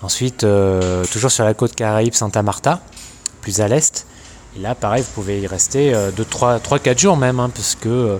Ensuite, 0.01 0.43
euh, 0.43 1.03
toujours 1.05 1.31
sur 1.31 1.43
la 1.43 1.53
côte 1.53 1.75
Caraïbe, 1.75 2.13
Santa 2.13 2.41
Marta, 2.41 2.81
plus 3.41 3.61
à 3.61 3.67
l'est. 3.67 4.05
Et 4.55 4.59
là, 4.61 4.75
pareil, 4.75 5.03
vous 5.03 5.11
pouvez 5.13 5.41
y 5.41 5.47
rester 5.47 5.93
3-4 5.93 6.97
jours 6.97 7.17
même, 7.17 7.39
hein, 7.39 7.51
parce 7.53 7.75
que 7.75 8.19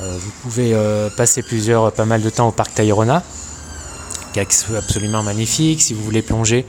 vous 0.00 0.30
pouvez 0.42 0.76
passer 1.16 1.42
plusieurs, 1.42 1.90
pas 1.92 2.04
mal 2.04 2.22
de 2.22 2.30
temps 2.30 2.48
au 2.48 2.52
parc 2.52 2.74
Tayrona, 2.74 3.22
qui 4.32 4.38
est 4.38 4.76
absolument 4.76 5.22
magnifique. 5.22 5.82
Si 5.82 5.92
vous 5.92 6.04
voulez 6.04 6.22
plonger, 6.22 6.64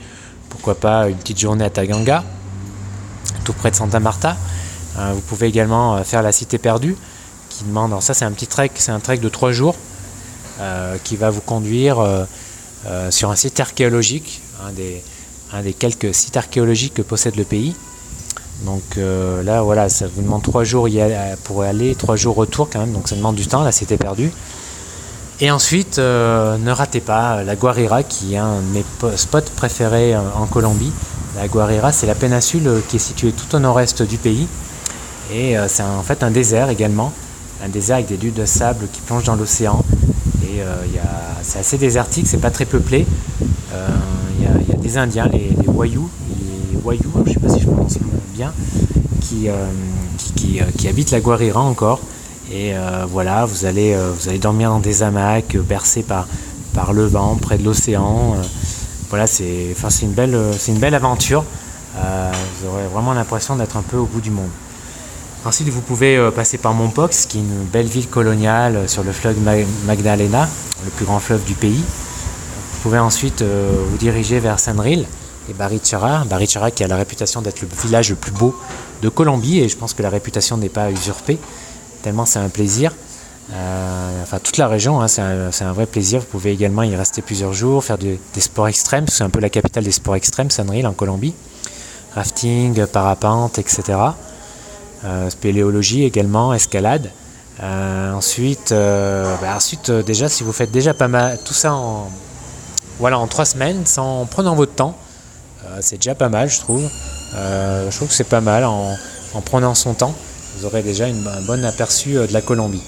pourquoi 0.48 0.74
pas 0.74 1.08
une 1.08 1.16
petite 1.16 1.38
journée 1.38 1.64
à 1.64 1.70
Taganga 1.70 2.24
tout 3.48 3.54
près 3.54 3.70
de 3.70 3.76
Santa 3.76 3.98
Marta. 3.98 4.36
Euh, 4.98 5.12
vous 5.14 5.22
pouvez 5.22 5.46
également 5.46 5.96
euh, 5.96 6.04
faire 6.04 6.22
la 6.22 6.32
Cité 6.32 6.58
perdue, 6.58 6.96
qui 7.48 7.64
demande, 7.64 7.92
alors 7.92 8.02
ça 8.02 8.12
c'est 8.12 8.26
un 8.26 8.32
petit 8.32 8.46
trek, 8.46 8.70
c'est 8.74 8.92
un 8.92 9.00
trek 9.00 9.18
de 9.18 9.28
trois 9.30 9.52
jours, 9.52 9.74
euh, 10.60 10.98
qui 11.02 11.16
va 11.16 11.30
vous 11.30 11.40
conduire 11.40 11.96
sur 13.10 13.30
un 13.30 13.36
site 13.36 13.58
archéologique, 13.58 14.42
un 14.62 15.62
des 15.62 15.72
quelques 15.72 16.14
sites 16.14 16.36
archéologiques 16.36 16.94
que 16.94 17.02
possède 17.02 17.36
le 17.36 17.44
pays. 17.44 17.74
Donc 18.64 18.96
là, 18.96 19.62
voilà, 19.62 19.88
ça 19.88 20.06
vous 20.12 20.22
demande 20.22 20.42
trois 20.42 20.64
jours 20.64 20.88
pour 21.44 21.62
aller, 21.62 21.94
trois 21.94 22.16
jours 22.16 22.34
retour 22.34 22.68
quand 22.70 22.80
même, 22.80 22.92
donc 22.92 23.08
ça 23.08 23.14
demande 23.14 23.36
du 23.36 23.46
temps, 23.46 23.62
la 23.62 23.72
Cité 23.72 23.96
perdue. 23.96 24.32
Et 25.40 25.50
ensuite, 25.52 25.98
ne 25.98 26.70
ratez 26.70 27.00
pas 27.00 27.44
la 27.44 27.54
Guarira, 27.54 28.02
qui 28.02 28.34
est 28.34 28.38
un 28.38 28.56
de 28.56 28.74
mes 28.74 29.16
spots 29.16 29.52
préférés 29.56 30.16
en 30.16 30.46
Colombie. 30.46 30.92
La 31.38 31.46
Guarira, 31.46 31.92
c'est 31.92 32.06
la 32.06 32.16
péninsule 32.16 32.66
euh, 32.66 32.80
qui 32.88 32.96
est 32.96 32.98
située 32.98 33.30
tout 33.30 33.54
au 33.54 33.60
nord-est 33.60 34.02
du 34.02 34.16
pays. 34.16 34.48
Et 35.32 35.56
euh, 35.56 35.68
c'est 35.68 35.84
en 35.84 36.02
fait 36.02 36.24
un 36.24 36.32
désert 36.32 36.68
également. 36.68 37.12
Un 37.64 37.68
désert 37.68 37.96
avec 37.96 38.08
des 38.08 38.16
dunes 38.16 38.34
de 38.34 38.44
sable 38.44 38.88
qui 38.92 39.00
plongent 39.02 39.24
dans 39.24 39.36
l'océan. 39.36 39.84
Et 40.42 40.62
euh, 40.62 40.74
c'est 41.42 41.60
assez 41.60 41.78
désertique, 41.78 42.26
c'est 42.26 42.38
pas 42.38 42.50
très 42.50 42.64
peuplé. 42.64 43.06
Il 44.38 44.44
y, 44.44 44.72
a 44.72 44.76
des 44.76 44.98
Indiens, 44.98 45.28
les, 45.32 45.50
les 45.60 45.68
Wayou, 45.68 46.08
les 46.72 46.80
Wayou, 46.80 47.12
je 47.26 47.32
sais 47.32 47.38
pas 47.38 47.48
si 47.48 47.60
je 47.60 47.66
prononce 47.66 47.98
bien, 48.38 48.52
qui, 49.20 49.48
qui, 50.76 50.88
habitent 50.88 51.10
la 51.10 51.20
Guarira 51.20 51.60
encore. 51.60 52.00
Et 52.52 52.72
voilà, 53.10 53.44
vous 53.44 53.64
allez, 53.66 53.96
vous 54.16 54.28
allez 54.28 54.38
dormir 54.38 54.70
dans 54.70 54.78
des 54.78 55.02
hamacs, 55.02 55.56
bercés 55.56 56.02
par, 56.02 56.28
par 56.72 56.92
le 56.92 57.04
vent, 57.06 57.34
près 57.34 57.58
de 57.58 57.64
l'océan. 57.64 58.36
voilà, 59.10 59.26
c'est 59.26 59.74
une, 60.02 60.12
belle, 60.12 60.38
une 60.68 60.78
belle 60.78 60.94
aventure. 60.94 61.44
vous 61.94 62.68
aurez 62.68 62.86
vraiment 62.92 63.12
l'impression 63.12 63.56
d'être 63.56 63.76
un 63.76 63.82
peu 63.82 63.96
au 63.96 64.06
bout 64.06 64.20
du 64.20 64.30
monde. 64.30 64.50
Ensuite, 65.44 65.68
vous 65.68 65.80
pouvez 65.80 66.30
passer 66.34 66.58
par 66.58 66.74
Montpox, 66.74 67.26
qui 67.26 67.38
est 67.38 67.40
une 67.40 67.64
belle 67.64 67.86
ville 67.86 68.08
coloniale 68.08 68.88
sur 68.88 69.02
le 69.02 69.12
fleuve 69.12 69.36
Magdalena, 69.86 70.48
le 70.84 70.90
plus 70.90 71.06
grand 71.06 71.18
fleuve 71.18 71.42
du 71.44 71.54
pays. 71.54 71.82
Vous 71.82 72.78
pouvez 72.82 73.00
ensuite 73.00 73.42
vous 73.42 73.96
diriger 73.98 74.38
vers 74.38 74.60
Sanril 74.60 75.06
et 75.48 75.52
Barichara. 75.52 76.24
Barichara 76.24 76.70
qui 76.70 76.84
a 76.84 76.88
la 76.88 76.96
réputation 76.96 77.42
d'être 77.42 77.60
le 77.60 77.68
village 77.82 78.10
le 78.10 78.16
plus 78.16 78.32
beau 78.32 78.58
de 79.02 79.08
Colombie 79.08 79.60
et 79.60 79.68
je 79.68 79.76
pense 79.76 79.94
que 79.94 80.02
la 80.02 80.10
réputation 80.10 80.56
n'est 80.56 80.68
pas 80.68 80.90
usurpée, 80.90 81.38
tellement 82.02 82.26
c'est 82.26 82.38
un 82.38 82.48
plaisir. 82.48 82.92
Euh, 83.52 84.22
enfin, 84.22 84.38
toute 84.42 84.58
la 84.58 84.68
région, 84.68 85.00
hein, 85.00 85.08
c'est 85.08 85.22
un, 85.22 85.72
vrai 85.72 85.86
plaisir. 85.86 86.20
Vous 86.20 86.26
pouvez 86.26 86.52
également 86.52 86.82
y 86.82 86.94
rester 86.94 87.22
plusieurs 87.22 87.54
jours, 87.54 87.82
faire 87.82 87.96
des 87.98 88.18
sports 88.38 88.68
extrêmes. 88.68 89.06
C'est 89.08 89.24
un 89.24 89.30
peu 89.30 89.40
la 89.40 89.48
capitale 89.48 89.84
des 89.84 89.92
sports 89.92 90.16
extrêmes, 90.16 90.50
Sanril 90.50 90.86
en 90.86 90.92
Colombie. 90.92 91.34
Rafting, 92.14 92.84
parapente, 92.86 93.58
etc. 93.58 93.98
Euh, 95.04 95.30
spéléologie 95.30 96.04
également, 96.04 96.52
escalade. 96.52 97.10
Euh, 97.62 98.12
ensuite, 98.12 98.70
bah, 98.70 99.58
déjà, 100.02 100.28
si 100.28 100.42
vous 100.42 100.52
faites 100.52 100.70
déjà 100.70 100.92
pas 100.92 101.08
mal, 101.08 101.38
tout 101.44 101.54
ça 101.54 101.72
en, 101.72 102.10
voilà, 102.98 103.18
en 103.18 103.26
trois 103.26 103.44
semaines, 103.44 103.86
sans, 103.86 104.22
en 104.22 104.26
prenant 104.26 104.54
votre 104.54 104.74
temps, 104.74 104.96
c'est 105.80 105.96
déjà 105.96 106.14
pas 106.14 106.28
mal, 106.28 106.48
je 106.48 106.60
trouve. 106.60 106.88
je 107.32 107.94
trouve 107.96 108.08
que 108.08 108.14
c'est 108.14 108.24
pas 108.24 108.40
mal 108.40 108.64
en, 108.64 108.96
en, 109.34 109.40
prenant 109.40 109.74
son 109.74 109.94
temps. 109.94 110.14
Vous 110.56 110.64
aurez 110.66 110.82
déjà 110.82 111.06
un 111.06 111.42
bon 111.46 111.64
aperçu 111.64 112.14
de 112.14 112.32
la 112.32 112.40
Colombie. 112.40 112.82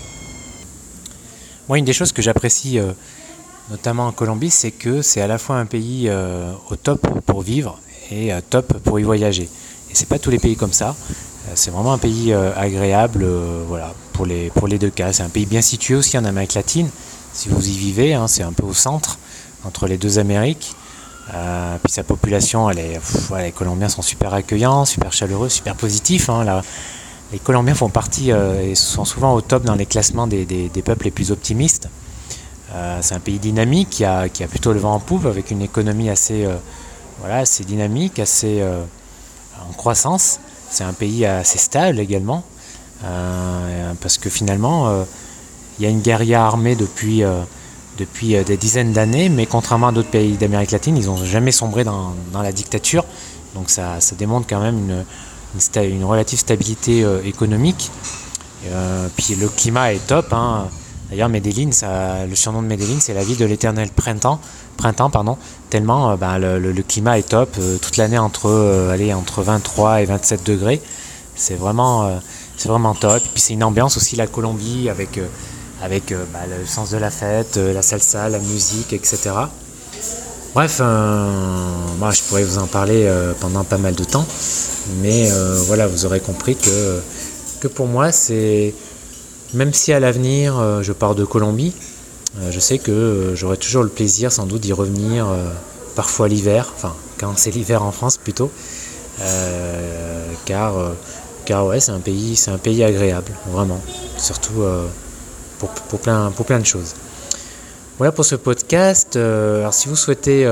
Moi, 1.70 1.78
une 1.78 1.84
des 1.84 1.92
choses 1.92 2.10
que 2.10 2.20
j'apprécie 2.20 2.80
euh, 2.80 2.90
notamment 3.70 4.08
en 4.08 4.10
Colombie, 4.10 4.50
c'est 4.50 4.72
que 4.72 5.02
c'est 5.02 5.20
à 5.20 5.28
la 5.28 5.38
fois 5.38 5.54
un 5.54 5.66
pays 5.66 6.06
euh, 6.08 6.50
au 6.68 6.74
top 6.74 7.06
pour 7.24 7.42
vivre 7.42 7.78
et 8.10 8.32
euh, 8.32 8.40
top 8.50 8.76
pour 8.78 8.98
y 8.98 9.04
voyager. 9.04 9.44
Et 9.44 9.94
c'est 9.94 10.08
pas 10.08 10.18
tous 10.18 10.30
les 10.30 10.40
pays 10.40 10.56
comme 10.56 10.72
ça. 10.72 10.96
c'est 11.54 11.70
vraiment 11.70 11.92
un 11.92 11.98
pays 11.98 12.32
agréable, 12.32 13.24
voilà, 13.68 13.94
pour 14.12 14.26
les 14.26 14.50
pour 14.50 14.66
les 14.66 14.80
deux 14.80 14.90
cas. 14.90 15.12
C'est 15.12 15.22
un 15.22 15.28
pays 15.28 15.46
bien 15.46 15.62
situé 15.62 15.94
aussi 15.94 16.18
en 16.18 16.24
Amérique 16.24 16.54
latine. 16.54 16.90
Si 17.32 17.48
vous 17.48 17.68
y 17.68 17.78
vivez, 17.78 18.14
hein, 18.14 18.26
c'est 18.26 18.42
un 18.42 18.52
peu 18.52 18.64
au 18.64 18.74
centre 18.74 19.20
entre 19.62 19.86
les 19.86 19.96
deux 19.96 20.18
Amériques. 20.18 20.74
Puis 21.82 21.92
sa 21.92 22.02
population, 22.02 22.70
elle 22.70 22.78
est, 22.78 23.00
les 23.38 23.52
Colombiens 23.52 23.88
sont 23.88 24.02
super 24.02 24.34
accueillants, 24.34 24.84
super 24.84 25.12
chaleureux, 25.12 25.48
super 25.48 25.76
positifs. 25.76 26.28
Hein, 26.28 26.62
les 27.32 27.38
Colombiens 27.38 27.74
font 27.74 27.88
partie 27.88 28.32
euh, 28.32 28.70
et 28.70 28.74
sont 28.74 29.04
souvent 29.04 29.34
au 29.34 29.40
top 29.40 29.62
dans 29.62 29.76
les 29.76 29.86
classements 29.86 30.26
des, 30.26 30.70
peuples 30.84 31.04
les 31.04 31.10
plus 31.10 31.30
optimistes. 31.30 31.88
Euh, 32.72 32.98
c'est 33.02 33.14
un 33.14 33.20
pays 33.20 33.38
dynamique 33.38 33.90
qui 33.90 34.04
a, 34.04 34.28
qui 34.28 34.42
a, 34.42 34.48
plutôt 34.48 34.72
le 34.72 34.80
vent 34.80 34.94
en 34.94 35.00
poupe 35.00 35.26
avec 35.26 35.50
une 35.50 35.62
économie 35.62 36.10
assez, 36.10 36.44
euh, 36.44 36.56
voilà, 37.20 37.38
assez 37.38 37.64
dynamique, 37.64 38.18
assez 38.18 38.64
en 39.60 39.72
croissance. 39.72 40.40
C'est 40.70 40.84
un 40.84 40.92
pays 40.92 41.26
assez 41.26 41.58
stable 41.58 41.98
également 41.98 42.44
parce 44.00 44.18
que 44.18 44.30
finalement 44.30 45.04
il 45.78 45.84
y 45.84 45.86
a 45.86 45.90
une 45.90 46.00
guérilla 46.00 46.44
armée 46.44 46.76
depuis, 46.76 47.22
depuis 48.00 48.42
des 48.44 48.56
dizaines 48.56 48.92
d'années, 48.92 49.28
mais 49.28 49.46
contrairement 49.46 49.88
à 49.88 49.92
d'autres 49.92 50.10
pays 50.10 50.36
d'Amérique 50.36 50.70
latine, 50.70 50.96
ils 50.96 51.06
n'ont 51.06 51.22
jamais 51.24 51.52
sombré 51.52 51.84
dans, 51.84 52.14
la 52.32 52.50
dictature. 52.50 53.04
Donc 53.54 53.68
ça, 53.70 53.98
démontre 54.18 54.46
quand 54.48 54.60
même 54.60 55.04
une, 55.76 56.04
relative 56.04 56.38
stabilité 56.38 57.04
euh, 57.04 57.22
économique. 57.24 57.90
Euh, 58.68 59.08
puis 59.16 59.34
le 59.34 59.48
climat 59.48 59.92
est 59.92 60.06
top. 60.06 60.32
Hein. 60.32 60.68
D'ailleurs, 61.10 61.28
Medellin, 61.28 61.70
le 62.28 62.34
surnom 62.34 62.62
de 62.62 62.68
Medellin, 62.68 62.98
c'est 63.00 63.14
la 63.14 63.22
ville 63.24 63.36
de 63.36 63.44
l'éternel 63.44 63.90
printemps, 63.90 64.40
printemps 64.76 65.10
pardon, 65.10 65.36
tellement 65.68 66.10
euh, 66.10 66.16
ben, 66.16 66.38
le, 66.38 66.82
climat 66.82 67.18
est 67.18 67.28
top 67.28 67.58
toute 67.82 67.96
l'année 67.96 68.18
entre, 68.18 68.88
allez, 68.90 69.12
entre 69.12 69.42
23 69.42 70.02
et 70.02 70.04
27 70.06 70.46
degrés. 70.46 70.80
C'est 71.34 71.56
vraiment, 71.56 72.20
c'est 72.56 72.68
vraiment 72.68 72.94
top. 72.94 73.18
Et 73.18 73.28
puis 73.32 73.40
c'est 73.40 73.54
une 73.54 73.64
ambiance 73.64 73.96
aussi, 73.96 74.16
la 74.16 74.26
Colombie, 74.26 74.88
avec, 74.88 75.18
avec 75.82 76.08
ben, 76.08 76.40
le 76.58 76.66
sens 76.66 76.90
de 76.90 76.98
la 76.98 77.10
fête, 77.10 77.56
la 77.56 77.82
salsa, 77.82 78.28
la 78.28 78.38
musique, 78.38 78.92
etc. 78.92 79.30
Bref, 80.54 80.80
moi 80.80 82.10
je 82.10 82.22
pourrais 82.22 82.44
vous 82.44 82.58
en 82.58 82.66
parler 82.66 83.10
pendant 83.40 83.64
pas 83.64 83.78
mal 83.78 83.94
de 83.94 84.04
temps. 84.04 84.26
Mais 84.98 85.30
euh, 85.30 85.54
voilà, 85.66 85.86
vous 85.86 86.06
aurez 86.06 86.20
compris 86.20 86.56
que, 86.56 87.00
que 87.60 87.68
pour 87.68 87.86
moi, 87.86 88.12
c'est. 88.12 88.74
Même 89.52 89.74
si 89.74 89.92
à 89.92 89.98
l'avenir 89.98 90.58
euh, 90.58 90.82
je 90.82 90.92
pars 90.92 91.16
de 91.16 91.24
Colombie, 91.24 91.72
euh, 92.38 92.52
je 92.52 92.60
sais 92.60 92.78
que 92.78 93.32
j'aurai 93.34 93.56
toujours 93.56 93.82
le 93.82 93.88
plaisir 93.88 94.30
sans 94.30 94.46
doute 94.46 94.60
d'y 94.60 94.72
revenir, 94.72 95.26
parfois 95.96 96.28
l'hiver, 96.28 96.72
enfin 96.76 96.94
quand 97.18 97.36
c'est 97.36 97.50
l'hiver 97.50 97.82
en 97.82 97.90
France 97.90 98.16
plutôt, 98.16 98.50
car, 100.46 100.74
car 101.44 101.66
ouais, 101.66 101.80
c'est 101.80 101.90
un 101.90 102.00
c'est 102.36 102.50
un 102.52 102.58
pays 102.58 102.84
agréable, 102.84 103.32
vraiment, 103.52 103.80
surtout 104.16 104.62
pour, 105.60 105.68
pour, 105.68 106.00
plein, 106.00 106.32
pour 106.32 106.44
plein 106.44 106.58
de 106.58 106.66
choses. 106.66 106.94
Voilà 107.98 108.10
pour 108.10 108.24
ce 108.24 108.34
podcast. 108.34 109.14
alors 109.14 109.74
si 109.74 109.88
vous 109.88 109.96
souhaitez 109.96 110.48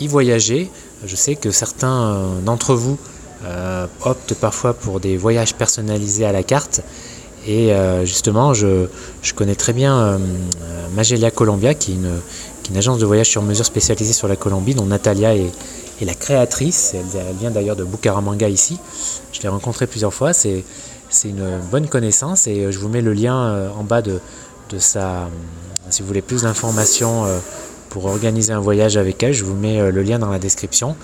y 0.00 0.06
voyager, 0.06 0.70
je 1.04 1.16
sais 1.16 1.34
que 1.34 1.50
certains 1.50 2.20
d'entre 2.44 2.74
vous 2.74 2.98
euh, 3.46 3.86
optent 4.02 4.34
parfois 4.34 4.72
pour 4.72 5.00
des 5.00 5.18
voyages 5.18 5.54
personnalisés 5.54 6.24
à 6.24 6.32
la 6.32 6.42
carte. 6.42 6.80
Et 7.46 7.74
euh, 7.74 8.06
justement, 8.06 8.54
je, 8.54 8.86
connais 9.34 9.54
très 9.54 9.74
bien 9.74 9.98
euh, 9.98 10.18
Magellia 10.94 11.30
Colombia, 11.30 11.74
qui 11.74 11.92
est, 11.92 11.94
une, 11.96 12.76
agence 12.76 12.98
de 12.98 13.04
voyage 13.04 13.28
sur 13.28 13.42
mesure 13.42 13.66
spécialisée 13.66 14.14
sur 14.14 14.28
la 14.28 14.36
Colombie, 14.36 14.74
dont 14.74 14.86
Natalia 14.86 15.34
est, 15.36 15.50
la 16.00 16.14
créatrice. 16.14 16.94
Elle, 16.94 17.36
vient 17.38 17.50
d'ailleurs 17.50 17.76
de 17.76 17.84
Bucaramanga 17.84 18.48
ici. 18.48 18.78
Je 19.32 19.42
l'ai 19.42 19.48
rencontrée 19.48 19.86
plusieurs 19.86 20.14
fois. 20.14 20.32
C'est, 20.32 20.64
une 21.24 21.58
bonne 21.70 21.88
connaissance 21.88 22.46
et 22.46 22.70
je 22.70 22.78
vous 22.78 22.88
mets 22.88 23.02
le 23.02 23.12
lien 23.12 23.70
en 23.76 23.84
bas 23.84 24.02
de, 24.02 24.20
de 24.70 24.78
sa. 24.78 25.28
Si 25.90 26.02
vous 26.02 26.08
voulez 26.08 26.22
plus 26.22 26.42
d'informations 26.42 27.24
pour 27.90 28.06
organiser 28.06 28.52
un 28.52 28.60
voyage 28.60 28.96
avec 28.96 29.22
elle, 29.22 29.32
je 29.32 29.44
vous 29.44 29.54
mets 29.54 29.90
le 29.90 30.02
lien 30.02 30.18
dans 30.18 30.30
la 30.30 30.38
description. 30.38 30.96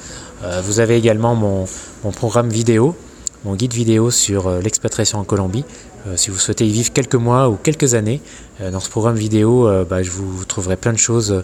Vous 0.64 0.80
avez 0.80 0.96
également 0.96 1.34
mon, 1.34 1.66
programme 2.12 2.48
vidéo, 2.48 2.96
mon 3.44 3.54
guide 3.54 3.72
vidéo 3.72 4.10
sur 4.10 4.46
euh, 4.48 4.60
l'expatriation 4.60 5.18
en 5.18 5.24
Colombie. 5.24 5.64
Euh, 6.06 6.16
si 6.16 6.30
vous 6.30 6.38
souhaitez 6.38 6.66
y 6.66 6.72
vivre 6.72 6.92
quelques 6.92 7.14
mois 7.14 7.48
ou 7.48 7.56
quelques 7.56 7.94
années, 7.94 8.20
euh, 8.60 8.70
dans 8.70 8.80
ce 8.80 8.90
programme 8.90 9.16
vidéo, 9.16 9.68
bah, 9.88 10.02
je 10.02 10.10
vous 10.10 10.44
trouverai 10.44 10.76
plein 10.76 10.92
de 10.92 10.98
choses, 10.98 11.42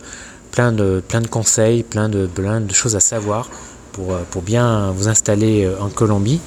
plein 0.51 0.73
de, 0.73 1.03
conseils, 1.31 1.83
plein 1.83 2.09
de, 2.09 2.29
choses 2.73 2.97
à 2.97 3.01
savoir 3.01 3.49
pour 3.93 4.43
bien 4.43 4.91
vous 4.91 5.09
installer 5.09 5.67
en 5.81 5.89
Colombie. 5.89 6.39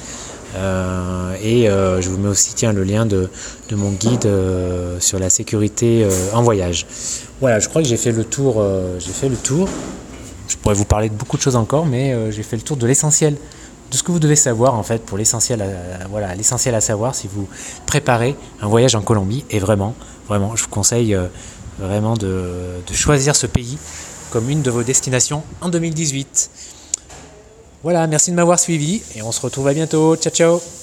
Et 0.55 1.65
je 1.67 2.09
vous 2.09 2.17
mets 2.17 2.29
aussi 2.29 2.53
le 2.65 2.83
lien 2.83 3.05
de, 3.05 3.29
de 3.69 3.75
mon 3.75 3.91
guide 3.91 4.27
sur 4.99 5.19
la 5.19 5.29
sécurité 5.29 6.07
en 6.33 6.41
voyage. 6.41 6.85
Voilà, 7.39 7.59
je 7.59 7.69
crois 7.69 7.81
que 7.81 7.87
j'ai 7.87 7.97
fait 7.97 8.11
le 8.11 8.23
tour. 8.23 8.63
j'ai 8.99 9.11
fait 9.11 9.29
le 9.29 9.37
tour. 9.37 9.67
Je 10.47 10.57
pourrais 10.57 10.75
vous 10.75 10.85
parler 10.85 11.09
de 11.09 11.13
beaucoup 11.13 11.37
de 11.37 11.41
choses 11.41 11.55
encore, 11.55 11.85
mais 11.85 12.31
j'ai 12.31 12.43
fait 12.43 12.55
le 12.55 12.63
tour 12.63 12.77
de 12.77 12.87
l'essentiel 12.87 13.35
de 13.91 13.97
ce 13.97 14.03
que 14.03 14.11
vous 14.11 14.19
devez 14.19 14.35
savoir 14.35 14.75
en 14.75 14.83
fait 14.83 15.03
pour 15.03 15.17
l'essentiel, 15.17 15.65
voilà, 16.09 16.35
l'essentiel 16.35 16.75
à 16.75 16.81
savoir 16.81 17.15
si 17.15 17.27
vous 17.27 17.47
préparez 17.85 18.35
un 18.61 18.67
voyage 18.67 18.95
en 18.95 19.01
Colombie. 19.01 19.45
Et 19.49 19.59
vraiment, 19.59 19.95
vraiment, 20.27 20.55
je 20.55 20.63
vous 20.63 20.69
conseille 20.69 21.15
euh, 21.15 21.27
vraiment 21.79 22.15
de, 22.15 22.51
de 22.85 22.93
choisir 22.93 23.35
ce 23.35 23.47
pays 23.47 23.77
comme 24.31 24.49
une 24.49 24.61
de 24.61 24.69
vos 24.69 24.83
destinations 24.83 25.43
en 25.61 25.69
2018. 25.69 26.51
Voilà, 27.83 28.07
merci 28.07 28.31
de 28.31 28.35
m'avoir 28.35 28.59
suivi 28.59 29.01
et 29.15 29.21
on 29.21 29.31
se 29.31 29.41
retrouve 29.41 29.67
à 29.67 29.73
bientôt. 29.73 30.15
Ciao 30.17 30.33
ciao 30.33 30.78